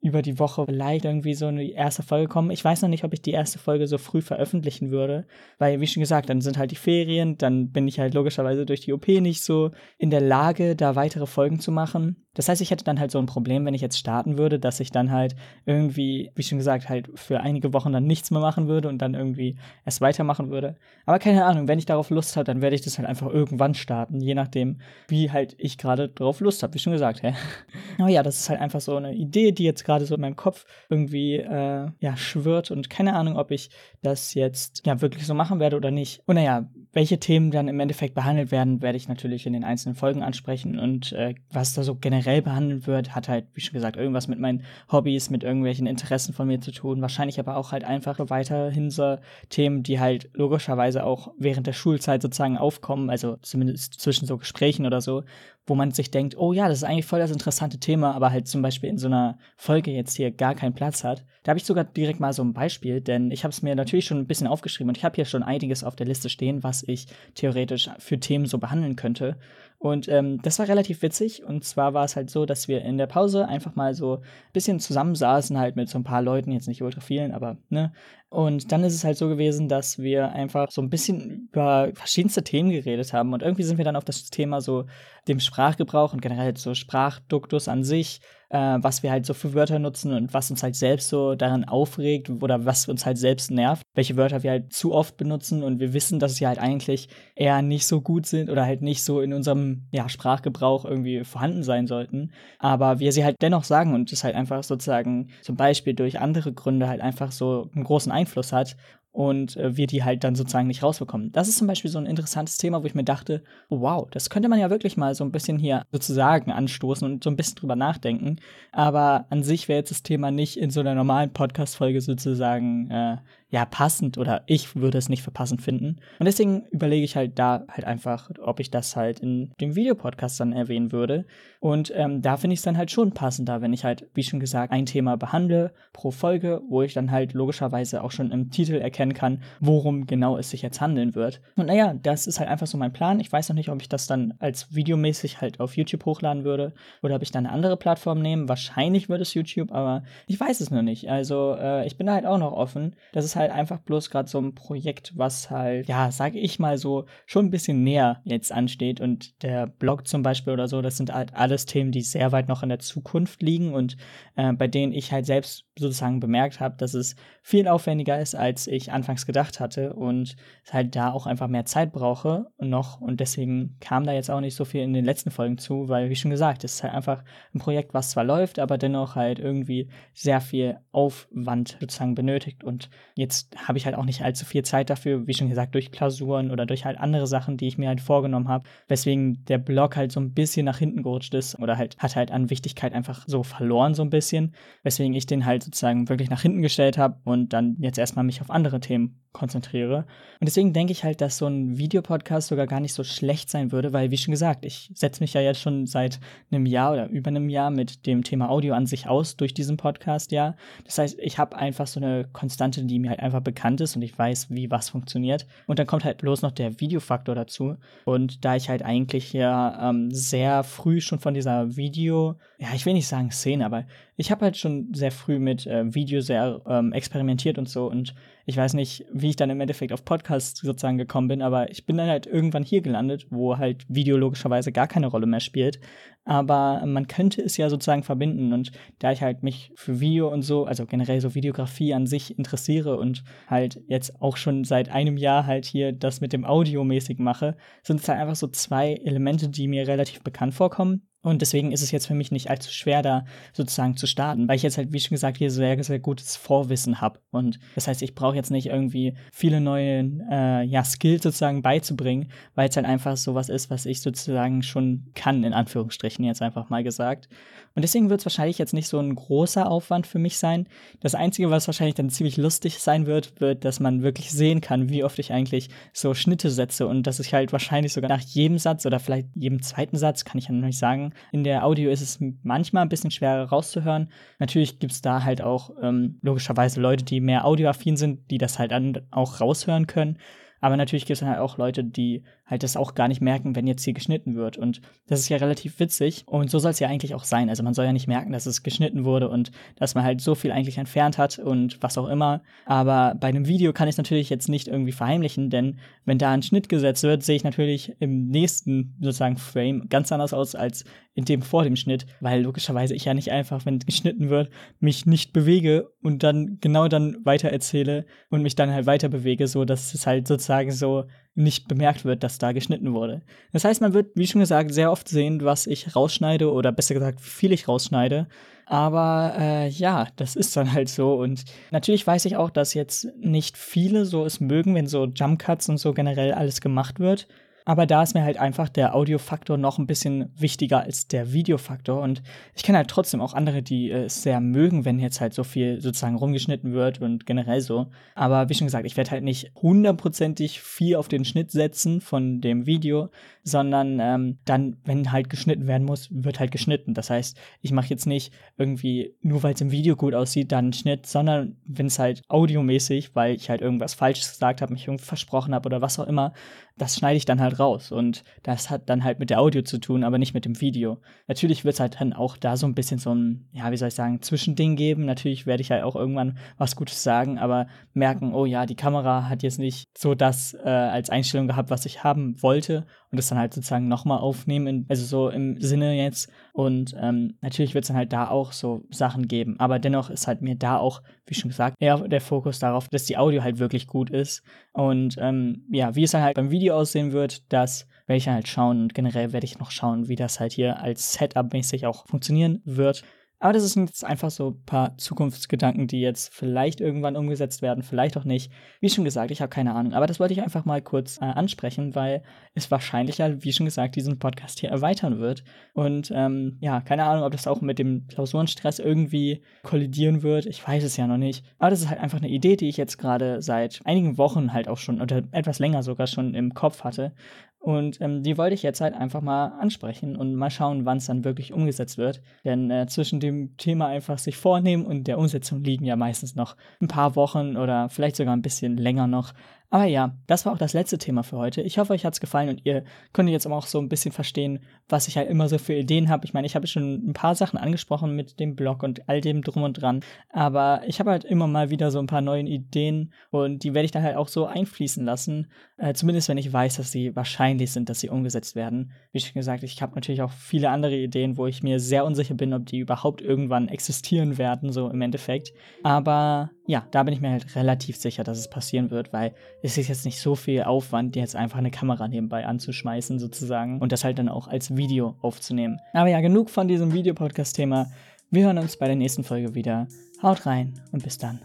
über 0.03 0.21
die 0.21 0.37
Woche 0.37 0.65
vielleicht 0.65 1.05
irgendwie 1.05 1.33
so 1.33 1.47
eine 1.47 1.63
erste 1.63 2.03
Folge 2.03 2.27
kommen. 2.27 2.51
Ich 2.51 2.63
weiß 2.63 2.81
noch 2.81 2.89
nicht, 2.89 3.05
ob 3.05 3.13
ich 3.13 3.21
die 3.21 3.31
erste 3.31 3.57
Folge 3.57 3.87
so 3.87 3.97
früh 3.97 4.21
veröffentlichen 4.21 4.91
würde, 4.91 5.25
weil, 5.59 5.79
wie 5.79 5.87
schon 5.87 6.01
gesagt, 6.01 6.29
dann 6.29 6.41
sind 6.41 6.57
halt 6.57 6.71
die 6.71 6.75
Ferien, 6.75 7.37
dann 7.37 7.71
bin 7.71 7.87
ich 7.87 7.99
halt 7.99 8.13
logischerweise 8.13 8.65
durch 8.65 8.81
die 8.81 8.91
OP 8.91 9.07
nicht 9.07 9.43
so 9.43 9.71
in 9.97 10.09
der 10.09 10.19
Lage, 10.19 10.75
da 10.75 10.97
weitere 10.97 11.25
Folgen 11.25 11.61
zu 11.61 11.71
machen. 11.71 12.17
Das 12.33 12.49
heißt, 12.49 12.61
ich 12.61 12.71
hätte 12.71 12.83
dann 12.83 12.99
halt 12.99 13.11
so 13.11 13.19
ein 13.19 13.27
Problem, 13.27 13.63
wenn 13.65 13.75
ich 13.75 13.81
jetzt 13.81 13.97
starten 13.97 14.37
würde, 14.37 14.59
dass 14.59 14.79
ich 14.79 14.91
dann 14.91 15.11
halt 15.11 15.35
irgendwie, 15.65 16.31
wie 16.35 16.43
schon 16.43 16.57
gesagt, 16.57 16.89
halt 16.89 17.07
für 17.15 17.39
einige 17.39 17.73
Wochen 17.73 17.93
dann 17.93 18.05
nichts 18.05 18.31
mehr 18.31 18.41
machen 18.41 18.67
würde 18.67 18.89
und 18.89 18.97
dann 18.97 19.13
irgendwie 19.13 19.55
erst 19.85 20.01
weitermachen 20.01 20.49
würde. 20.49 20.75
Aber 21.05 21.19
keine 21.19 21.45
Ahnung, 21.45 21.67
wenn 21.67 21.79
ich 21.79 21.85
darauf 21.85 22.09
Lust 22.09 22.35
habe, 22.35 22.45
dann 22.45 22.61
werde 22.61 22.75
ich 22.75 22.81
das 22.81 22.97
halt 22.97 23.07
einfach 23.07 23.27
irgendwann 23.27 23.75
starten, 23.75 24.19
je 24.19 24.33
nachdem, 24.33 24.79
wie 25.07 25.31
halt 25.31 25.55
ich 25.59 25.77
gerade 25.77 26.09
drauf 26.09 26.39
Lust 26.39 26.63
habe, 26.63 26.73
wie 26.73 26.79
schon 26.79 26.93
gesagt, 26.93 27.21
hä? 27.21 27.35
Aber 27.99 28.09
ja, 28.09 28.23
das 28.23 28.39
ist 28.39 28.49
halt 28.49 28.59
einfach 28.59 28.81
so 28.81 28.95
eine 28.95 29.13
Idee, 29.13 29.51
die 29.51 29.63
jetzt 29.63 29.85
gerade 29.85 29.92
gerade 29.93 30.05
so 30.05 30.15
in 30.15 30.21
meinem 30.21 30.35
Kopf 30.35 30.65
irgendwie 30.89 31.35
äh, 31.35 31.87
ja 31.99 32.17
schwirrt 32.17 32.71
und 32.71 32.89
keine 32.89 33.13
Ahnung, 33.13 33.37
ob 33.37 33.51
ich 33.51 33.69
das 34.01 34.33
jetzt 34.33 34.85
ja 34.85 35.01
wirklich 35.01 35.25
so 35.25 35.35
machen 35.35 35.59
werde 35.59 35.77
oder 35.77 35.91
nicht. 35.91 36.21
Und 36.25 36.35
naja, 36.35 36.67
welche 36.93 37.19
Themen 37.19 37.51
dann 37.51 37.67
im 37.67 37.79
Endeffekt 37.79 38.15
behandelt 38.15 38.51
werden, 38.51 38.81
werde 38.81 38.97
ich 38.97 39.07
natürlich 39.07 39.45
in 39.45 39.53
den 39.53 39.63
einzelnen 39.63 39.95
Folgen 39.95 40.23
ansprechen 40.23 40.79
und 40.79 41.11
äh, 41.13 41.35
was 41.51 41.73
da 41.73 41.83
so 41.83 41.95
generell 41.95 42.41
behandelt 42.41 42.87
wird, 42.87 43.13
hat 43.15 43.29
halt, 43.29 43.45
wie 43.53 43.61
schon 43.61 43.73
gesagt, 43.73 43.97
irgendwas 43.97 44.27
mit 44.27 44.39
meinen 44.39 44.63
Hobbys, 44.91 45.29
mit 45.29 45.43
irgendwelchen 45.43 45.85
Interessen 45.85 46.33
von 46.33 46.47
mir 46.47 46.59
zu 46.59 46.71
tun. 46.71 47.01
Wahrscheinlich 47.01 47.39
aber 47.39 47.55
auch 47.57 47.71
halt 47.71 47.83
einfach 47.83 48.19
weiterhin 48.29 48.89
so 48.89 49.17
Themen, 49.49 49.83
die 49.83 49.99
halt 49.99 50.29
logischerweise 50.33 51.05
auch 51.05 51.33
während 51.37 51.67
der 51.67 51.73
Schulzeit 51.73 52.21
sozusagen 52.21 52.57
aufkommen, 52.57 53.09
also 53.09 53.37
zumindest 53.41 53.99
zwischen 53.99 54.25
so 54.25 54.37
Gesprächen 54.37 54.85
oder 54.85 55.01
so, 55.01 55.23
wo 55.65 55.75
man 55.75 55.91
sich 55.91 56.11
denkt, 56.11 56.37
oh 56.37 56.53
ja, 56.53 56.67
das 56.67 56.79
ist 56.79 56.83
eigentlich 56.83 57.05
voll 57.05 57.19
das 57.19 57.31
interessante 57.31 57.79
Thema, 57.79 58.13
aber 58.13 58.31
halt 58.31 58.47
zum 58.47 58.61
Beispiel 58.61 58.89
in 58.89 58.97
so 58.97 59.07
einer 59.07 59.37
Folge 59.55 59.82
jetzt 59.91 60.15
hier 60.15 60.31
gar 60.31 60.55
keinen 60.55 60.73
Platz 60.73 61.03
hat. 61.03 61.23
Da 61.43 61.49
habe 61.49 61.59
ich 61.59 61.65
sogar 61.65 61.83
direkt 61.83 62.19
mal 62.19 62.33
so 62.33 62.43
ein 62.43 62.53
Beispiel, 62.53 63.01
denn 63.01 63.31
ich 63.31 63.43
habe 63.43 63.51
es 63.51 63.61
mir 63.61 63.75
natürlich 63.75 64.05
schon 64.05 64.19
ein 64.19 64.27
bisschen 64.27 64.47
aufgeschrieben 64.47 64.89
und 64.89 64.97
ich 64.97 65.03
habe 65.03 65.15
hier 65.15 65.25
schon 65.25 65.43
einiges 65.43 65.83
auf 65.83 65.95
der 65.95 66.07
Liste 66.07 66.29
stehen, 66.29 66.63
was 66.63 66.83
ich 66.83 67.07
theoretisch 67.35 67.89
für 67.99 68.19
Themen 68.19 68.45
so 68.45 68.57
behandeln 68.57 68.95
könnte. 68.95 69.37
Und 69.83 70.07
ähm, 70.07 70.41
das 70.41 70.59
war 70.59 70.69
relativ 70.69 71.01
witzig. 71.01 71.43
Und 71.43 71.65
zwar 71.65 71.93
war 71.93 72.05
es 72.05 72.15
halt 72.15 72.29
so, 72.29 72.45
dass 72.45 72.69
wir 72.69 72.83
in 72.83 72.97
der 72.97 73.05
Pause 73.05 73.49
einfach 73.49 73.75
mal 73.75 73.93
so 73.93 74.15
ein 74.15 74.51
bisschen 74.53 74.79
zusammensaßen, 74.79 75.57
halt 75.57 75.75
mit 75.75 75.89
so 75.89 75.99
ein 75.99 76.05
paar 76.05 76.21
Leuten, 76.21 76.53
jetzt 76.53 76.69
nicht 76.69 76.81
ultra 76.81 77.01
vielen, 77.01 77.33
aber 77.33 77.57
ne. 77.67 77.91
Und 78.29 78.71
dann 78.71 78.85
ist 78.85 78.95
es 78.95 79.03
halt 79.03 79.17
so 79.17 79.27
gewesen, 79.27 79.67
dass 79.67 79.99
wir 79.99 80.31
einfach 80.31 80.71
so 80.71 80.81
ein 80.81 80.89
bisschen 80.89 81.49
über 81.51 81.91
verschiedenste 81.95 82.45
Themen 82.45 82.69
geredet 82.69 83.11
haben. 83.11 83.33
Und 83.33 83.43
irgendwie 83.43 83.63
sind 83.63 83.77
wir 83.77 83.83
dann 83.83 83.97
auf 83.97 84.05
das 84.05 84.29
Thema 84.29 84.61
so 84.61 84.85
dem 85.27 85.41
Sprachgebrauch 85.41 86.13
und 86.13 86.21
generell 86.21 86.55
so 86.55 86.73
Sprachduktus 86.73 87.67
an 87.67 87.83
sich 87.83 88.21
äh, 88.53 88.77
was 88.81 89.01
wir 89.01 89.11
halt 89.11 89.25
so 89.25 89.33
für 89.33 89.55
Wörter 89.55 89.79
nutzen 89.79 90.13
und 90.13 90.33
was 90.33 90.51
uns 90.51 90.61
halt 90.61 90.75
selbst 90.75 91.09
so 91.09 91.33
daran 91.33 91.65
aufregt 91.65 92.29
oder 92.29 92.65
was 92.65 92.87
uns 92.87 93.03
halt 93.05 93.17
selbst 93.17 93.49
nervt, 93.49 93.81
welche 93.95 94.15
Wörter 94.15 94.43
wir 94.43 94.51
halt 94.51 94.71
zu 94.71 94.93
oft 94.93 95.17
benutzen 95.17 95.63
und 95.63 95.79
wir 95.79 95.93
wissen, 95.93 96.19
dass 96.19 96.35
sie 96.35 96.45
halt 96.45 96.59
eigentlich 96.59 97.09
eher 97.35 97.63
nicht 97.63 97.87
so 97.87 97.99
gut 97.99 98.27
sind 98.27 98.51
oder 98.51 98.65
halt 98.65 98.83
nicht 98.83 99.03
so 99.03 99.21
in 99.21 99.33
unserem 99.33 99.72
ja, 99.91 100.09
Sprachgebrauch 100.09 100.85
irgendwie 100.85 101.23
vorhanden 101.23 101.63
sein 101.63 101.87
sollten, 101.87 102.31
aber 102.59 102.99
wir 102.99 103.11
sie 103.11 103.23
halt 103.23 103.37
dennoch 103.41 103.63
sagen 103.63 103.93
und 103.93 104.11
es 104.11 104.23
halt 104.23 104.35
einfach 104.35 104.63
sozusagen 104.63 105.29
zum 105.41 105.55
Beispiel 105.55 105.93
durch 105.93 106.19
andere 106.19 106.53
Gründe 106.53 106.87
halt 106.87 107.01
einfach 107.01 107.31
so 107.31 107.69
einen 107.73 107.83
großen 107.83 108.11
Einfluss 108.11 108.53
hat 108.53 108.75
und 109.13 109.55
äh, 109.57 109.77
wir 109.77 109.87
die 109.87 110.03
halt 110.03 110.23
dann 110.23 110.35
sozusagen 110.35 110.67
nicht 110.67 110.83
rausbekommen. 110.83 111.31
Das 111.31 111.47
ist 111.47 111.59
zum 111.59 111.67
Beispiel 111.67 111.91
so 111.91 111.99
ein 111.99 112.07
interessantes 112.07 112.57
Thema, 112.57 112.81
wo 112.81 112.87
ich 112.87 112.95
mir 112.95 113.03
dachte, 113.03 113.43
oh, 113.69 113.79
wow, 113.79 114.07
das 114.09 114.29
könnte 114.29 114.49
man 114.49 114.59
ja 114.59 114.71
wirklich 114.71 114.97
mal 114.97 115.13
so 115.15 115.23
ein 115.23 115.31
bisschen 115.31 115.59
hier 115.59 115.83
sozusagen 115.91 116.51
anstoßen 116.51 117.09
und 117.09 117.23
so 117.23 117.29
ein 117.29 117.37
bisschen 117.37 117.55
drüber 117.55 117.75
nachdenken. 117.75 118.37
Aber 118.71 119.27
an 119.29 119.43
sich 119.43 119.69
wäre 119.69 119.79
jetzt 119.79 119.91
das 119.91 120.03
Thema 120.03 120.31
nicht 120.31 120.57
in 120.57 120.71
so 120.71 120.79
einer 120.79 120.95
normalen 120.95 121.31
Podcast-Folge 121.31 122.01
sozusagen 122.01 122.89
äh, 122.89 123.17
ja, 123.53 123.65
passend 123.65 124.17
oder 124.17 124.41
ich 124.47 124.75
würde 124.75 124.97
es 124.97 125.09
nicht 125.09 125.21
für 125.21 125.29
passend 125.29 125.61
finden. 125.61 125.97
Und 126.17 126.25
deswegen 126.25 126.63
überlege 126.71 127.05
ich 127.05 127.15
halt 127.15 127.37
da 127.37 127.63
halt 127.69 127.85
einfach, 127.85 128.31
ob 128.41 128.59
ich 128.59 128.71
das 128.71 128.95
halt 128.95 129.19
in 129.19 129.51
dem 129.61 129.75
Videopodcast 129.75 130.39
dann 130.39 130.53
erwähnen 130.53 130.91
würde. 130.91 131.27
Und 131.59 131.93
ähm, 131.95 132.23
da 132.23 132.35
finde 132.37 132.55
ich 132.55 132.61
es 132.61 132.63
dann 132.63 132.79
halt 132.79 132.89
schon 132.89 133.11
passender, 133.11 133.61
wenn 133.61 133.71
ich 133.71 133.83
halt, 133.83 134.07
wie 134.15 134.23
schon 134.23 134.39
gesagt, 134.39 134.73
ein 134.73 134.87
Thema 134.87 135.17
behandle 135.17 135.71
pro 135.93 136.09
Folge, 136.09 136.63
wo 136.67 136.81
ich 136.81 136.95
dann 136.95 137.11
halt 137.11 137.33
logischerweise 137.33 138.03
auch 138.03 138.09
schon 138.09 138.31
im 138.31 138.49
Titel 138.49 138.73
erkennen 139.03 139.13
kann, 139.13 139.43
worum 139.59 140.07
genau 140.07 140.37
es 140.37 140.49
sich 140.49 140.61
jetzt 140.61 140.81
handeln 140.81 141.15
wird. 141.15 141.41
Und 141.55 141.67
naja, 141.67 141.93
das 141.93 142.27
ist 142.27 142.39
halt 142.39 142.49
einfach 142.49 142.67
so 142.67 142.77
mein 142.77 142.93
Plan. 142.93 143.19
Ich 143.19 143.31
weiß 143.31 143.49
noch 143.49 143.55
nicht, 143.55 143.69
ob 143.69 143.81
ich 143.81 143.89
das 143.89 144.07
dann 144.07 144.33
als 144.39 144.73
videomäßig 144.73 145.41
halt 145.41 145.59
auf 145.59 145.77
YouTube 145.77 146.05
hochladen 146.05 146.43
würde 146.43 146.73
oder 147.01 147.15
ob 147.15 147.21
ich 147.21 147.31
dann 147.31 147.45
eine 147.45 147.53
andere 147.53 147.77
Plattform 147.77 148.21
nehme. 148.21 148.47
Wahrscheinlich 148.49 149.09
wird 149.09 149.21
es 149.21 149.33
YouTube, 149.33 149.71
aber 149.71 150.03
ich 150.27 150.39
weiß 150.39 150.61
es 150.61 150.71
noch 150.71 150.81
nicht. 150.81 151.09
Also 151.09 151.55
äh, 151.59 151.85
ich 151.85 151.97
bin 151.97 152.07
da 152.07 152.13
halt 152.13 152.25
auch 152.25 152.37
noch 152.37 152.53
offen. 152.53 152.95
Das 153.11 153.25
ist 153.25 153.35
halt 153.35 153.51
einfach 153.51 153.79
bloß 153.79 154.09
gerade 154.09 154.29
so 154.29 154.39
ein 154.39 154.55
Projekt, 154.55 155.13
was 155.15 155.49
halt, 155.49 155.87
ja, 155.87 156.11
sage 156.11 156.39
ich 156.39 156.59
mal 156.59 156.77
so, 156.77 157.05
schon 157.25 157.45
ein 157.45 157.51
bisschen 157.51 157.83
näher 157.83 158.21
jetzt 158.23 158.51
ansteht. 158.51 159.01
Und 159.01 159.43
der 159.43 159.67
Blog 159.67 160.07
zum 160.07 160.23
Beispiel 160.23 160.53
oder 160.53 160.67
so, 160.67 160.81
das 160.81 160.97
sind 160.97 161.13
halt 161.13 161.35
alles 161.35 161.65
Themen, 161.65 161.91
die 161.91 162.01
sehr 162.01 162.31
weit 162.31 162.47
noch 162.47 162.63
in 162.63 162.69
der 162.69 162.79
Zukunft 162.79 163.41
liegen 163.41 163.73
und 163.73 163.97
äh, 164.35 164.53
bei 164.53 164.67
denen 164.67 164.93
ich 164.93 165.11
halt 165.11 165.25
selbst 165.25 165.65
sozusagen 165.77 166.19
bemerkt 166.19 166.59
habe, 166.59 166.75
dass 166.77 166.93
es 166.93 167.15
viel 167.41 167.67
aufwendiger 167.67 168.19
ist, 168.19 168.35
als 168.35 168.67
ich 168.67 168.91
anfangs 168.93 169.25
gedacht 169.25 169.59
hatte 169.59 169.93
und 169.93 170.35
halt 170.71 170.95
da 170.95 171.11
auch 171.11 171.25
einfach 171.25 171.47
mehr 171.47 171.65
Zeit 171.65 171.91
brauche 171.91 172.47
noch. 172.59 173.01
Und 173.01 173.19
deswegen 173.19 173.77
kam 173.79 174.05
da 174.05 174.13
jetzt 174.13 174.31
auch 174.31 174.39
nicht 174.39 174.55
so 174.55 174.65
viel 174.65 174.81
in 174.81 174.93
den 174.93 175.05
letzten 175.05 175.31
Folgen 175.31 175.57
zu, 175.57 175.89
weil 175.89 176.09
wie 176.09 176.15
schon 176.15 176.31
gesagt, 176.31 176.63
es 176.63 176.75
ist 176.75 176.83
halt 176.83 176.93
einfach 176.93 177.23
ein 177.53 177.59
Projekt, 177.59 177.93
was 177.93 178.11
zwar 178.11 178.23
läuft, 178.23 178.59
aber 178.59 178.77
dennoch 178.77 179.15
halt 179.15 179.39
irgendwie 179.39 179.89
sehr 180.13 180.41
viel 180.41 180.77
Aufwand 180.91 181.77
sozusagen 181.79 182.15
benötigt. 182.15 182.63
Und 182.63 182.89
jetzt 183.15 183.55
habe 183.67 183.77
ich 183.77 183.85
halt 183.85 183.95
auch 183.95 184.05
nicht 184.05 184.23
allzu 184.23 184.45
viel 184.45 184.63
Zeit 184.63 184.89
dafür, 184.89 185.27
wie 185.27 185.33
schon 185.33 185.49
gesagt, 185.49 185.75
durch 185.75 185.91
Klausuren 185.91 186.51
oder 186.51 186.65
durch 186.65 186.85
halt 186.85 186.97
andere 186.99 187.27
Sachen, 187.27 187.57
die 187.57 187.67
ich 187.67 187.77
mir 187.77 187.89
halt 187.89 188.01
vorgenommen 188.01 188.47
habe, 188.47 188.63
weswegen 188.87 189.43
der 189.45 189.57
Blog 189.57 189.95
halt 189.95 190.11
so 190.11 190.19
ein 190.19 190.33
bisschen 190.33 190.65
nach 190.65 190.77
hinten 190.77 191.03
gerutscht 191.03 191.33
ist 191.33 191.59
oder 191.59 191.77
halt 191.77 191.97
hat 191.97 192.15
halt 192.15 192.31
an 192.31 192.49
Wichtigkeit 192.49 192.93
einfach 192.93 193.23
so 193.27 193.43
verloren 193.43 193.93
so 193.93 194.03
ein 194.03 194.09
bisschen, 194.09 194.53
weswegen 194.83 195.13
ich 195.13 195.25
den 195.25 195.45
halt 195.45 195.63
sozusagen 195.63 196.09
wirklich 196.09 196.29
nach 196.29 196.41
hinten 196.41 196.61
gestellt 196.61 196.97
habe 196.97 197.17
und 197.23 197.53
dann 197.53 197.75
jetzt 197.79 197.97
erstmal 197.97 198.25
mich 198.25 198.41
auf 198.41 198.49
andere 198.49 198.79
Themen 198.83 199.23
konzentriere. 199.33 200.05
Und 200.39 200.45
deswegen 200.45 200.73
denke 200.73 200.93
ich 200.93 201.03
halt, 201.03 201.19
dass 201.19 201.37
so 201.37 201.47
ein 201.47 201.77
Videopodcast 201.77 202.47
sogar 202.47 202.67
gar 202.67 202.79
nicht 202.79 202.93
so 202.93 203.03
schlecht 203.03 203.49
sein 203.49 203.71
würde, 203.71 203.91
weil, 203.91 204.11
wie 204.11 204.17
schon 204.17 204.31
gesagt, 204.31 204.63
ich 204.63 204.91
setze 204.93 205.21
mich 205.21 205.33
ja 205.33 205.41
jetzt 205.41 205.59
schon 205.59 205.87
seit 205.87 206.19
einem 206.51 206.65
Jahr 206.65 206.93
oder 206.93 207.09
über 207.09 207.29
einem 207.29 207.49
Jahr 207.49 207.71
mit 207.71 208.05
dem 208.05 208.23
Thema 208.23 208.49
Audio 208.49 208.75
an 208.75 208.85
sich 208.85 209.07
aus 209.07 209.35
durch 209.35 209.53
diesen 209.53 209.75
Podcast, 209.75 210.31
ja. 210.31 210.55
Das 210.85 210.99
heißt, 210.99 211.17
ich 211.19 211.39
habe 211.39 211.57
einfach 211.57 211.87
so 211.87 211.99
eine 211.99 212.29
Konstante, 212.31 212.83
die 212.85 212.99
mir 212.99 213.09
halt 213.09 213.21
einfach 213.21 213.41
bekannt 213.41 213.81
ist 213.81 213.95
und 213.95 214.03
ich 214.03 214.17
weiß, 214.17 214.51
wie 214.51 214.69
was 214.69 214.89
funktioniert. 214.89 215.47
Und 215.65 215.79
dann 215.79 215.87
kommt 215.87 216.05
halt 216.05 216.19
bloß 216.19 216.43
noch 216.43 216.51
der 216.51 216.79
Videofaktor 216.79 217.33
dazu. 217.33 217.75
Und 218.05 218.45
da 218.45 218.55
ich 218.55 218.69
halt 218.69 218.83
eigentlich 218.83 219.33
ja 219.33 219.89
ähm, 219.89 220.11
sehr 220.11 220.63
früh 220.63 221.01
schon 221.01 221.19
von 221.19 221.33
dieser 221.33 221.75
Video, 221.75 222.35
ja, 222.59 222.67
ich 222.75 222.85
will 222.85 222.93
nicht 222.93 223.07
sagen 223.07 223.31
Szene, 223.31 223.65
aber 223.65 223.85
ich 224.15 224.31
habe 224.31 224.45
halt 224.45 224.57
schon 224.57 224.93
sehr 224.93 225.11
früh 225.11 225.39
mit 225.39 225.65
äh, 225.65 225.93
Video 225.93 226.21
sehr 226.21 226.61
ähm, 226.67 226.93
experimentiert 226.93 227.57
und 227.57 227.67
so 227.67 227.89
und 227.89 228.13
ich 228.45 228.57
weiß 228.57 228.73
nicht, 228.73 229.05
wie 229.11 229.29
ich 229.29 229.35
dann 229.37 229.49
im 229.49 229.61
Endeffekt 229.61 229.93
auf 229.93 230.03
Podcasts 230.03 230.59
sozusagen 230.59 230.97
gekommen 230.97 231.29
bin, 231.29 231.41
aber 231.41 231.71
ich 231.71 231.85
bin 231.85 231.97
dann 231.97 232.09
halt 232.09 232.27
irgendwann 232.27 232.63
hier 232.63 232.81
gelandet, 232.81 233.27
wo 233.29 233.57
halt 233.57 233.85
Video 233.87 234.17
logischerweise 234.17 234.73
gar 234.73 234.87
keine 234.87 235.07
Rolle 235.07 235.27
mehr 235.27 235.39
spielt. 235.39 235.79
Aber 236.25 236.85
man 236.85 237.07
könnte 237.07 237.41
es 237.41 237.57
ja 237.57 237.69
sozusagen 237.69 238.03
verbinden 238.03 238.53
und 238.53 238.71
da 238.99 239.11
ich 239.11 239.21
halt 239.21 239.43
mich 239.43 239.71
für 239.75 239.99
Video 239.99 240.31
und 240.31 240.41
so, 240.41 240.65
also 240.65 240.85
generell 240.85 241.21
so 241.21 241.35
Videografie 241.35 241.93
an 241.93 242.05
sich 242.05 242.37
interessiere 242.37 242.97
und 242.97 243.23
halt 243.47 243.81
jetzt 243.87 244.21
auch 244.21 244.37
schon 244.37 244.63
seit 244.65 244.89
einem 244.89 245.17
Jahr 245.17 245.45
halt 245.45 245.65
hier 245.65 245.91
das 245.93 246.21
mit 246.21 246.33
dem 246.33 246.45
Audio 246.45 246.83
mäßig 246.83 247.19
mache, 247.19 247.55
sind 247.81 248.01
es 248.01 248.07
halt 248.09 248.19
einfach 248.19 248.35
so 248.35 248.47
zwei 248.47 248.93
Elemente, 248.93 249.49
die 249.49 249.67
mir 249.67 249.87
relativ 249.87 250.21
bekannt 250.21 250.53
vorkommen 250.53 251.07
und 251.23 251.41
deswegen 251.41 251.71
ist 251.71 251.81
es 251.81 251.91
jetzt 251.91 252.07
für 252.07 252.15
mich 252.15 252.31
nicht 252.31 252.49
allzu 252.49 252.69
schwer, 252.69 253.01
da 253.01 253.23
sozusagen 253.53 253.95
zu 253.95 254.07
starten, 254.07 254.49
weil 254.49 254.57
ich 254.57 254.63
jetzt 254.63 254.77
halt, 254.77 254.91
wie 254.91 254.99
schon 254.99 255.15
gesagt, 255.15 255.37
hier 255.37 255.49
sehr, 255.49 255.81
sehr 255.81 255.99
gutes 255.99 256.35
Vorwissen 256.35 256.99
habe. 256.99 257.19
Und 257.31 257.59
das 257.75 257.87
heißt, 257.87 258.01
ich 258.01 258.13
brauche 258.13 258.35
jetzt 258.35 258.51
nicht 258.51 258.67
irgendwie 258.67 259.15
viele 259.31 259.61
neue 259.61 260.11
äh, 260.29 260.63
ja, 260.65 260.83
Skills 260.83 261.23
sozusagen 261.23 261.61
beizubringen, 261.61 262.29
weil 262.55 262.67
es 262.67 262.75
halt 262.75 262.85
einfach 262.85 263.15
sowas 263.15 263.47
ist, 263.47 263.69
was 263.69 263.85
ich 263.85 264.01
sozusagen 264.01 264.63
schon 264.63 265.05
kann, 265.15 265.45
in 265.45 265.53
Anführungsstrichen 265.53 266.25
jetzt 266.25 266.41
einfach 266.41 266.69
mal 266.69 266.83
gesagt. 266.83 267.29
Und 267.73 267.83
deswegen 267.83 268.09
wird 268.09 268.19
es 268.19 268.25
wahrscheinlich 268.25 268.57
jetzt 268.57 268.73
nicht 268.73 268.89
so 268.89 268.99
ein 268.99 269.15
großer 269.15 269.71
Aufwand 269.71 270.05
für 270.05 270.19
mich 270.19 270.37
sein. 270.37 270.67
Das 270.99 271.15
Einzige, 271.15 271.49
was 271.49 271.67
wahrscheinlich 271.67 271.95
dann 271.95 272.09
ziemlich 272.09 272.35
lustig 272.35 272.79
sein 272.79 273.05
wird, 273.05 273.39
wird, 273.39 273.63
dass 273.63 273.79
man 273.79 274.03
wirklich 274.03 274.31
sehen 274.31 274.59
kann, 274.59 274.89
wie 274.89 275.05
oft 275.05 275.17
ich 275.19 275.31
eigentlich 275.31 275.69
so 275.93 276.13
Schnitte 276.13 276.51
setze 276.51 276.85
und 276.85 277.07
dass 277.07 277.19
ich 277.19 277.33
halt 277.33 277.53
wahrscheinlich 277.53 277.93
sogar 277.93 278.09
nach 278.09 278.21
jedem 278.21 278.57
Satz 278.57 278.85
oder 278.85 278.99
vielleicht 278.99 279.29
jedem 279.35 279.61
zweiten 279.61 279.97
Satz, 279.97 280.25
kann 280.25 280.37
ich 280.37 280.49
ja 280.49 280.53
noch 280.53 280.67
nicht 280.67 280.77
sagen, 280.77 281.12
in 281.31 281.43
der 281.43 281.65
Audio 281.65 281.89
ist 281.89 282.01
es 282.01 282.19
manchmal 282.43 282.83
ein 282.83 282.89
bisschen 282.89 283.11
schwerer 283.11 283.49
rauszuhören. 283.49 284.09
Natürlich 284.39 284.79
gibt 284.79 284.93
es 284.93 285.01
da 285.01 285.23
halt 285.23 285.41
auch 285.41 285.71
ähm, 285.81 286.19
logischerweise 286.21 286.81
Leute, 286.81 287.03
die 287.03 287.21
mehr 287.21 287.45
audioaffin 287.45 287.97
sind, 287.97 288.31
die 288.31 288.37
das 288.37 288.59
halt 288.59 288.71
dann 288.71 289.01
auch 289.11 289.41
raushören 289.41 289.87
können. 289.87 290.17
Aber 290.63 290.77
natürlich 290.77 291.05
gibt 291.05 291.15
es 291.15 291.19
dann 291.19 291.27
halt 291.27 291.39
auch 291.39 291.57
Leute, 291.57 291.83
die 291.83 292.23
halt 292.45 292.63
das 292.63 292.77
auch 292.77 292.95
gar 292.95 293.09
nicht 293.09 293.19
merken, 293.19 293.53
wenn 293.53 293.67
jetzt 293.67 293.83
hier 293.83 293.91
geschnitten 293.91 294.35
wird. 294.35 294.57
Und 294.57 294.79
das 295.07 295.19
ist 295.19 295.27
ja 295.27 295.35
relativ 295.35 295.77
witzig. 295.81 296.23
Und 296.25 296.49
so 296.49 296.57
soll 296.57 296.71
es 296.71 296.79
ja 296.79 296.87
eigentlich 296.87 297.15
auch 297.15 297.25
sein. 297.25 297.49
Also 297.49 297.63
man 297.63 297.73
soll 297.73 297.83
ja 297.83 297.91
nicht 297.91 298.07
merken, 298.07 298.31
dass 298.31 298.45
es 298.45 298.63
geschnitten 298.63 299.03
wurde 299.03 299.27
und 299.27 299.51
dass 299.75 299.93
man 299.93 300.05
halt 300.05 300.21
so 300.21 300.35
viel 300.35 300.53
eigentlich 300.53 300.77
entfernt 300.77 301.17
hat 301.17 301.37
und 301.37 301.83
was 301.83 301.97
auch 301.97 302.07
immer. 302.07 302.43
Aber 302.65 303.13
bei 303.19 303.27
einem 303.27 303.45
Video 303.45 303.73
kann 303.73 303.89
ich 303.89 303.95
es 303.95 303.97
natürlich 303.97 304.29
jetzt 304.29 304.47
nicht 304.47 304.69
irgendwie 304.69 304.93
verheimlichen, 304.93 305.49
denn 305.49 305.79
wenn 306.05 306.17
da 306.17 306.31
ein 306.31 306.43
Schnitt 306.43 306.69
gesetzt 306.69 307.03
wird, 307.03 307.23
sehe 307.23 307.35
ich 307.35 307.43
natürlich 307.43 307.97
im 307.99 308.27
nächsten 308.27 308.95
sozusagen 309.01 309.35
Frame 309.35 309.89
ganz 309.89 310.13
anders 310.13 310.33
aus 310.33 310.55
als 310.55 310.85
in 311.15 311.25
dem 311.25 311.41
vor 311.41 311.63
dem 311.63 311.75
Schnitt, 311.75 312.05
weil 312.21 312.41
logischerweise 312.41 312.95
ich 312.95 313.05
ja 313.05 313.13
nicht 313.13 313.31
einfach, 313.31 313.65
wenn 313.65 313.79
geschnitten 313.79 314.29
wird, 314.29 314.49
mich 314.79 315.05
nicht 315.05 315.31
bewege 315.31 315.91
und 316.01 316.23
dann 316.23 316.57
genau 316.59 316.87
dann 316.87 317.17
weiter 317.23 317.49
erzähle 317.49 318.05
und 318.29 318.41
mich 318.41 318.55
dann 318.55 318.71
halt 318.71 318.87
weiter 318.87 319.09
bewege, 319.09 319.47
so 319.47 319.63
dass 319.63 319.93
es 319.93 320.07
halt 320.07 320.27
sozusagen 320.27 320.71
so 320.71 321.05
nicht 321.35 321.67
bemerkt 321.67 322.05
wird, 322.05 322.23
dass 322.23 322.37
da 322.37 322.51
geschnitten 322.51 322.93
wurde. 322.93 323.21
Das 323.51 323.63
heißt, 323.63 323.81
man 323.81 323.93
wird, 323.93 324.15
wie 324.15 324.27
schon 324.27 324.41
gesagt, 324.41 324.73
sehr 324.73 324.91
oft 324.91 325.07
sehen, 325.07 325.43
was 325.43 325.67
ich 325.67 325.95
rausschneide 325.95 326.51
oder 326.51 326.71
besser 326.71 326.93
gesagt, 326.93 327.19
wie 327.23 327.29
viel 327.29 327.51
ich 327.51 327.67
rausschneide. 327.67 328.27
Aber 328.65 329.35
äh, 329.37 329.67
ja, 329.67 330.07
das 330.15 330.35
ist 330.35 330.55
dann 330.55 330.73
halt 330.73 330.89
so. 330.89 331.15
Und 331.15 331.43
natürlich 331.71 332.05
weiß 332.05 332.25
ich 332.25 332.37
auch, 332.37 332.49
dass 332.49 332.73
jetzt 332.73 333.07
nicht 333.19 333.57
viele 333.57 334.05
so 334.05 334.25
es 334.25 334.39
mögen, 334.39 334.73
wenn 334.75 334.87
so 334.87 335.05
Jump 335.05 335.39
Cuts 335.39 335.69
und 335.69 335.77
so 335.77 335.93
generell 335.93 336.33
alles 336.33 336.61
gemacht 336.61 336.99
wird. 336.99 337.27
Aber 337.65 337.85
da 337.85 338.03
ist 338.03 338.13
mir 338.13 338.23
halt 338.23 338.37
einfach 338.37 338.69
der 338.69 338.95
Audiofaktor 338.95 339.57
noch 339.57 339.77
ein 339.77 339.87
bisschen 339.87 340.31
wichtiger 340.35 340.81
als 340.81 341.07
der 341.07 341.31
Videofaktor. 341.31 342.01
Und 342.01 342.21
ich 342.55 342.63
kenne 342.63 342.77
halt 342.77 342.89
trotzdem 342.89 343.21
auch 343.21 343.33
andere, 343.33 343.61
die 343.61 343.89
es 343.89 344.23
sehr 344.23 344.41
mögen, 344.41 344.85
wenn 344.85 344.99
jetzt 344.99 345.21
halt 345.21 345.33
so 345.33 345.43
viel 345.43 345.79
sozusagen 345.79 346.15
rumgeschnitten 346.15 346.73
wird 346.73 347.01
und 347.01 347.25
generell 347.25 347.61
so. 347.61 347.87
Aber 348.15 348.49
wie 348.49 348.53
schon 348.53 348.67
gesagt, 348.67 348.85
ich 348.85 348.97
werde 348.97 349.11
halt 349.11 349.23
nicht 349.23 349.51
hundertprozentig 349.61 350.61
viel 350.61 350.95
auf 350.95 351.07
den 351.07 351.25
Schnitt 351.25 351.51
setzen 351.51 352.01
von 352.01 352.41
dem 352.41 352.65
Video, 352.65 353.09
sondern 353.43 353.99
ähm, 353.99 354.37
dann, 354.45 354.77
wenn 354.85 355.11
halt 355.11 355.29
geschnitten 355.29 355.67
werden 355.67 355.85
muss, 355.85 356.07
wird 356.11 356.39
halt 356.39 356.51
geschnitten. 356.51 356.93
Das 356.93 357.09
heißt, 357.09 357.37
ich 357.61 357.71
mache 357.71 357.89
jetzt 357.89 358.07
nicht 358.07 358.33
irgendwie, 358.57 359.15
nur 359.21 359.43
weil 359.43 359.53
es 359.53 359.61
im 359.61 359.71
Video 359.71 359.95
gut 359.95 360.13
aussieht, 360.13 360.51
dann 360.51 360.65
einen 360.65 360.73
Schnitt, 360.73 361.05
sondern 361.05 361.57
wenn 361.65 361.87
es 361.87 361.99
halt 361.99 362.21
audiomäßig, 362.29 363.15
weil 363.15 363.35
ich 363.35 363.49
halt 363.49 363.61
irgendwas 363.61 363.93
Falsches 363.93 364.31
gesagt 364.31 364.61
habe, 364.61 364.71
mich 364.71 364.87
irgendwie 364.87 365.03
versprochen 365.03 365.53
habe 365.53 365.67
oder 365.67 365.81
was 365.81 365.99
auch 365.99 366.07
immer, 366.07 366.33
das 366.77 366.95
schneide 366.95 367.17
ich 367.17 367.25
dann 367.25 367.41
halt 367.41 367.59
raus. 367.59 367.91
Und 367.91 368.23
das 368.43 368.69
hat 368.69 368.89
dann 368.89 369.03
halt 369.03 369.19
mit 369.19 369.29
der 369.29 369.41
Audio 369.41 369.61
zu 369.61 369.77
tun, 369.77 370.03
aber 370.03 370.17
nicht 370.17 370.33
mit 370.33 370.45
dem 370.45 370.59
Video. 370.61 371.01
Natürlich 371.27 371.65
wird 371.65 371.75
es 371.75 371.79
halt 371.79 371.99
dann 371.99 372.13
auch 372.13 372.37
da 372.37 372.55
so 372.57 372.65
ein 372.65 372.75
bisschen 372.75 372.97
so 372.97 373.13
ein, 373.13 373.47
ja, 373.51 373.71
wie 373.71 373.77
soll 373.77 373.89
ich 373.89 373.93
sagen, 373.93 374.21
Zwischending 374.21 374.75
geben. 374.75 375.05
Natürlich 375.05 375.45
werde 375.45 375.61
ich 375.61 375.71
halt 375.71 375.83
auch 375.83 375.95
irgendwann 375.95 376.37
was 376.57 376.75
Gutes 376.75 377.03
sagen, 377.03 377.37
aber 377.37 377.67
merken, 377.93 378.33
oh 378.33 378.45
ja, 378.45 378.65
die 378.65 378.75
Kamera 378.75 379.27
hat 379.29 379.43
jetzt 379.43 379.59
nicht 379.59 379.89
so 379.97 380.15
das 380.15 380.53
äh, 380.53 380.69
als 380.69 381.09
Einstellung 381.09 381.47
gehabt, 381.47 381.69
was 381.69 381.85
ich 381.85 382.03
haben 382.03 382.41
wollte 382.41 382.85
und 383.13 383.17
das 383.17 383.27
dann 383.27 383.37
halt 383.37 383.53
sozusagen 383.53 383.87
nochmal 383.87 384.17
aufnehmen, 384.17 384.87
also 384.89 385.05
so 385.05 385.29
im 385.29 385.61
Sinne 385.61 385.93
jetzt. 385.93 386.31
Und 386.51 386.95
ähm, 386.99 387.35
natürlich 387.41 387.75
wird 387.75 387.83
es 387.83 387.89
dann 387.89 387.97
halt 387.97 388.11
da 388.11 388.27
auch 388.27 388.53
so 388.53 388.85
Sachen 388.89 389.27
geben. 389.27 389.59
Aber 389.59 389.77
dennoch 389.77 390.09
ist 390.09 390.25
halt 390.25 390.41
mir 390.41 390.55
da 390.55 390.77
auch, 390.77 391.03
wie 391.27 391.35
schon 391.35 391.49
gesagt, 391.51 391.77
eher 391.79 391.99
der 392.07 392.21
Fokus 392.21 392.57
darauf, 392.57 392.87
dass 392.89 393.03
die 393.05 393.15
Audio 393.15 393.43
halt 393.43 393.59
wirklich 393.59 393.85
gut 393.85 394.09
ist. 394.09 394.41
Und 394.71 395.15
ähm, 395.19 395.67
ja, 395.69 395.95
wie 395.95 396.01
es 396.01 396.09
dann 396.09 396.23
halt 396.23 396.35
beim 396.35 396.49
Video 396.49 396.75
aussehen 396.75 397.11
wird, 397.11 397.53
das 397.53 397.87
werde 398.07 398.17
ich 398.17 398.25
dann 398.25 398.33
halt 398.33 398.47
schauen. 398.47 398.81
Und 398.81 398.95
generell 398.95 399.31
werde 399.31 399.45
ich 399.45 399.59
noch 399.59 399.69
schauen, 399.69 400.07
wie 400.07 400.15
das 400.15 400.39
halt 400.39 400.53
hier 400.53 400.81
als 400.81 401.13
Setup-mäßig 401.13 401.85
auch 401.85 402.07
funktionieren 402.07 402.63
wird. 402.65 403.03
Aber 403.43 403.51
das 403.51 403.69
sind 403.73 403.89
jetzt 403.89 404.05
einfach 404.05 404.31
so 404.31 404.51
ein 404.51 404.63
paar 404.65 404.97
Zukunftsgedanken, 404.97 405.85
die 405.87 405.99
jetzt 405.99 406.33
vielleicht 406.33 406.79
irgendwann 406.79 407.17
umgesetzt 407.17 407.61
werden, 407.61 407.83
vielleicht 407.83 408.15
auch 408.15 408.23
nicht. 408.23 408.49
Wie 408.79 408.87
schon 408.87 409.03
gesagt, 409.03 409.31
ich 409.31 409.41
habe 409.41 409.49
keine 409.49 409.75
Ahnung. 409.75 409.91
Aber 409.91 410.07
das 410.07 410.21
wollte 410.21 410.33
ich 410.33 410.41
einfach 410.41 410.63
mal 410.63 410.81
kurz 410.81 411.17
äh, 411.17 411.25
ansprechen, 411.25 411.93
weil 411.93 412.23
es 412.53 412.71
wahrscheinlich 412.71 413.17
ja, 413.17 413.43
wie 413.43 413.51
schon 413.51 413.65
gesagt, 413.65 413.97
diesen 413.97 414.17
Podcast 414.17 414.61
hier 414.61 414.69
erweitern 414.69 415.19
wird. 415.19 415.43
Und 415.73 416.09
ähm, 416.15 416.55
ja, 416.61 416.79
keine 416.79 417.03
Ahnung, 417.03 417.25
ob 417.25 417.33
das 417.33 417.45
auch 417.45 417.59
mit 417.59 417.79
dem 417.79 418.07
Klausurenstress 418.07 418.79
irgendwie 418.79 419.43
kollidieren 419.63 420.23
wird. 420.23 420.45
Ich 420.45 420.65
weiß 420.65 420.85
es 420.85 420.95
ja 420.95 421.05
noch 421.05 421.17
nicht. 421.17 421.43
Aber 421.59 421.69
das 421.69 421.81
ist 421.81 421.89
halt 421.89 421.99
einfach 421.99 422.19
eine 422.19 422.29
Idee, 422.29 422.55
die 422.55 422.69
ich 422.69 422.77
jetzt 422.77 422.97
gerade 422.97 423.41
seit 423.41 423.81
einigen 423.83 424.17
Wochen 424.17 424.53
halt 424.53 424.69
auch 424.69 424.77
schon 424.77 425.01
oder 425.01 425.21
etwas 425.31 425.59
länger 425.59 425.83
sogar 425.83 426.07
schon 426.07 426.33
im 426.33 426.53
Kopf 426.53 426.85
hatte. 426.85 427.13
Und 427.63 428.01
ähm, 428.01 428.23
die 428.23 428.37
wollte 428.37 428.55
ich 428.55 428.61
jetzt 428.61 428.81
halt 428.81 428.93
einfach 428.93 429.21
mal 429.21 429.53
ansprechen 429.57 430.17
und 430.17 430.35
mal 430.35 430.49
schauen, 430.49 430.85
wann 430.85 430.97
es 430.97 431.05
dann 431.05 431.23
wirklich 431.23 431.53
umgesetzt 431.53 431.97
wird. 431.97 432.21
Denn 432.43 432.69
äh, 432.69 432.87
zwischen 432.87 433.21
dem 433.21 433.55
Thema 433.55 433.87
einfach 433.87 434.17
sich 434.17 434.35
vornehmen 434.35 434.85
und 434.85 435.07
der 435.07 435.17
Umsetzung 435.17 435.63
liegen 435.63 435.85
ja 435.85 435.95
meistens 435.95 436.35
noch 436.35 436.57
ein 436.81 436.89
paar 436.89 437.15
Wochen 437.15 437.55
oder 437.55 437.87
vielleicht 437.87 438.17
sogar 438.17 438.35
ein 438.35 438.41
bisschen 438.41 438.75
länger 438.75 439.07
noch. 439.07 439.31
Aber 439.73 439.85
ja, 439.85 440.15
das 440.27 440.45
war 440.45 440.53
auch 440.53 440.59
das 440.59 440.73
letzte 440.73 440.99
Thema 440.99 441.23
für 441.23 441.37
heute. 441.37 441.63
Ich 441.63 441.79
hoffe, 441.79 441.93
euch 441.93 442.05
hat 442.05 442.13
es 442.13 442.19
gefallen 442.19 442.47
und 442.47 442.63
ihr 442.63 442.83
könnt 443.11 443.27
jetzt 443.31 443.47
auch 443.47 443.65
so 443.65 443.79
ein 443.79 443.89
bisschen 443.89 444.11
verstehen, 444.11 444.59
was 444.87 445.07
ich 445.07 445.17
halt 445.17 445.31
immer 445.31 445.49
so 445.49 445.57
für 445.57 445.73
Ideen 445.73 446.09
habe. 446.09 446.25
Ich 446.25 446.33
meine, 446.35 446.45
ich 446.45 446.55
habe 446.55 446.67
schon 446.67 447.09
ein 447.09 447.13
paar 447.13 447.33
Sachen 447.33 447.57
angesprochen 447.57 448.15
mit 448.15 448.39
dem 448.39 448.55
Blog 448.55 448.83
und 448.83 449.09
all 449.09 449.19
dem 449.19 449.41
drum 449.41 449.63
und 449.63 449.81
dran. 449.81 450.01
Aber 450.29 450.83
ich 450.85 450.99
habe 450.99 451.09
halt 451.09 451.23
immer 451.23 451.47
mal 451.47 451.71
wieder 451.71 451.89
so 451.89 451.97
ein 451.97 452.05
paar 452.05 452.21
neue 452.21 452.43
Ideen 452.43 453.13
und 453.31 453.63
die 453.63 453.73
werde 453.73 453.85
ich 453.85 453.91
dann 453.91 454.03
halt 454.03 454.15
auch 454.15 454.27
so 454.27 454.45
einfließen 454.45 455.03
lassen. 455.03 455.47
Äh, 455.77 455.95
zumindest 455.95 456.29
wenn 456.29 456.37
ich 456.37 456.53
weiß, 456.53 456.77
dass 456.77 456.91
sie 456.91 457.15
wahrscheinlich 457.15 457.71
sind, 457.71 457.89
dass 457.89 457.99
sie 457.99 458.09
umgesetzt 458.09 458.55
werden. 458.55 458.91
Wie 459.11 459.21
schon 459.21 459.33
gesagt, 459.33 459.63
ich 459.63 459.81
habe 459.81 459.95
natürlich 459.95 460.21
auch 460.21 460.33
viele 460.33 460.69
andere 460.69 460.95
Ideen, 460.95 461.35
wo 461.35 461.47
ich 461.47 461.63
mir 461.63 461.79
sehr 461.79 462.05
unsicher 462.05 462.35
bin, 462.35 462.53
ob 462.53 462.67
die 462.67 462.77
überhaupt 462.77 463.21
irgendwann 463.21 463.69
existieren 463.69 464.37
werden, 464.37 464.71
so 464.71 464.87
im 464.87 465.01
Endeffekt. 465.01 465.51
Aber 465.81 466.51
ja, 466.65 466.85
da 466.91 467.03
bin 467.03 467.13
ich 467.13 467.21
mir 467.21 467.31
halt 467.31 467.55
relativ 467.55 467.97
sicher, 467.97 468.23
dass 468.23 468.37
es 468.37 468.49
passieren 468.49 468.89
wird, 468.89 469.11
weil 469.11 469.33
es 469.61 469.77
ist 469.77 469.89
jetzt 469.89 470.05
nicht 470.05 470.19
so 470.19 470.35
viel 470.35 470.63
Aufwand, 470.63 471.15
jetzt 471.15 471.35
einfach 471.35 471.57
eine 471.57 471.71
Kamera 471.71 472.07
nebenbei 472.07 472.45
anzuschmeißen 472.45 473.19
sozusagen 473.19 473.79
und 473.79 473.91
das 473.91 474.03
halt 474.03 474.17
dann 474.17 474.29
auch 474.29 474.47
als 474.47 474.75
Video 474.75 475.15
aufzunehmen. 475.21 475.79
Aber 475.93 476.09
ja, 476.09 476.21
genug 476.21 476.49
von 476.49 476.67
diesem 476.67 476.93
Videopodcast-Thema. 476.93 477.91
Wir 478.29 478.45
hören 478.45 478.57
uns 478.57 478.77
bei 478.77 478.87
der 478.87 478.95
nächsten 478.95 479.23
Folge 479.23 479.55
wieder. 479.55 479.87
Haut 480.21 480.45
rein 480.45 480.73
und 480.91 481.03
bis 481.03 481.17
dann. 481.17 481.41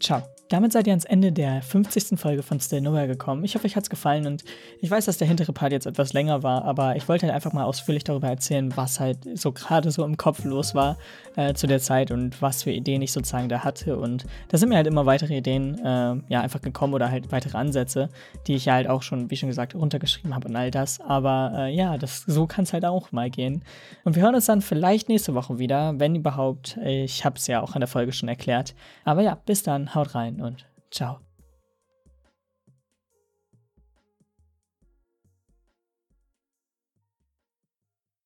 Ciao. 0.00 0.22
Damit 0.48 0.72
seid 0.72 0.86
ihr 0.86 0.92
ans 0.92 1.06
Ende 1.06 1.32
der 1.32 1.62
50. 1.62 2.20
Folge 2.20 2.42
von 2.42 2.60
Still 2.60 2.82
Nowhere 2.82 3.06
gekommen. 3.06 3.42
Ich 3.42 3.54
hoffe, 3.54 3.66
euch 3.66 3.74
hat 3.74 3.84
es 3.84 3.90
gefallen 3.90 4.26
und 4.26 4.44
ich 4.80 4.90
weiß, 4.90 5.06
dass 5.06 5.16
der 5.16 5.26
hintere 5.26 5.52
Part 5.52 5.72
jetzt 5.72 5.86
etwas 5.86 6.12
länger 6.12 6.42
war, 6.42 6.64
aber 6.64 6.94
ich 6.94 7.08
wollte 7.08 7.24
halt 7.24 7.34
einfach 7.34 7.54
mal 7.54 7.64
ausführlich 7.64 8.04
darüber 8.04 8.28
erzählen, 8.28 8.76
was 8.76 9.00
halt 9.00 9.18
so 9.34 9.52
gerade 9.52 9.90
so 9.90 10.04
im 10.04 10.18
Kopf 10.18 10.44
los 10.44 10.74
war 10.74 10.98
äh, 11.36 11.54
zu 11.54 11.66
der 11.66 11.80
Zeit 11.80 12.10
und 12.10 12.42
was 12.42 12.64
für 12.64 12.70
Ideen 12.70 13.00
ich 13.00 13.12
sozusagen 13.12 13.48
da 13.48 13.64
hatte. 13.64 13.96
Und 13.96 14.26
da 14.48 14.58
sind 14.58 14.68
mir 14.68 14.76
halt 14.76 14.86
immer 14.86 15.06
weitere 15.06 15.38
Ideen 15.38 15.78
äh, 15.78 16.16
ja 16.28 16.42
einfach 16.42 16.60
gekommen 16.60 16.92
oder 16.92 17.10
halt 17.10 17.32
weitere 17.32 17.56
Ansätze, 17.56 18.10
die 18.46 18.54
ich 18.54 18.66
ja 18.66 18.74
halt 18.74 18.88
auch 18.88 19.02
schon, 19.02 19.30
wie 19.30 19.36
schon 19.36 19.48
gesagt, 19.48 19.74
runtergeschrieben 19.74 20.34
habe 20.34 20.48
und 20.48 20.56
all 20.56 20.70
das. 20.70 21.00
Aber 21.00 21.52
äh, 21.56 21.74
ja, 21.74 21.96
das, 21.96 22.24
so 22.26 22.46
kann 22.46 22.64
es 22.64 22.74
halt 22.74 22.84
auch 22.84 23.10
mal 23.12 23.30
gehen. 23.30 23.62
Und 24.04 24.16
wir 24.16 24.22
hören 24.22 24.34
uns 24.34 24.46
dann 24.46 24.60
vielleicht 24.60 25.08
nächste 25.08 25.34
Woche 25.34 25.58
wieder, 25.58 25.98
wenn 25.98 26.14
überhaupt. 26.14 26.78
Ich 26.84 27.24
habe 27.24 27.36
es 27.36 27.46
ja 27.46 27.62
auch 27.62 27.74
in 27.74 27.80
der 27.80 27.88
Folge 27.88 28.12
schon 28.12 28.28
erklärt. 28.28 28.74
Aber 29.04 29.22
ja, 29.22 29.38
bis 29.46 29.62
dann, 29.62 29.94
haut 29.94 30.14
rein 30.32 30.40
und 30.40 30.66
ciao. 30.90 31.20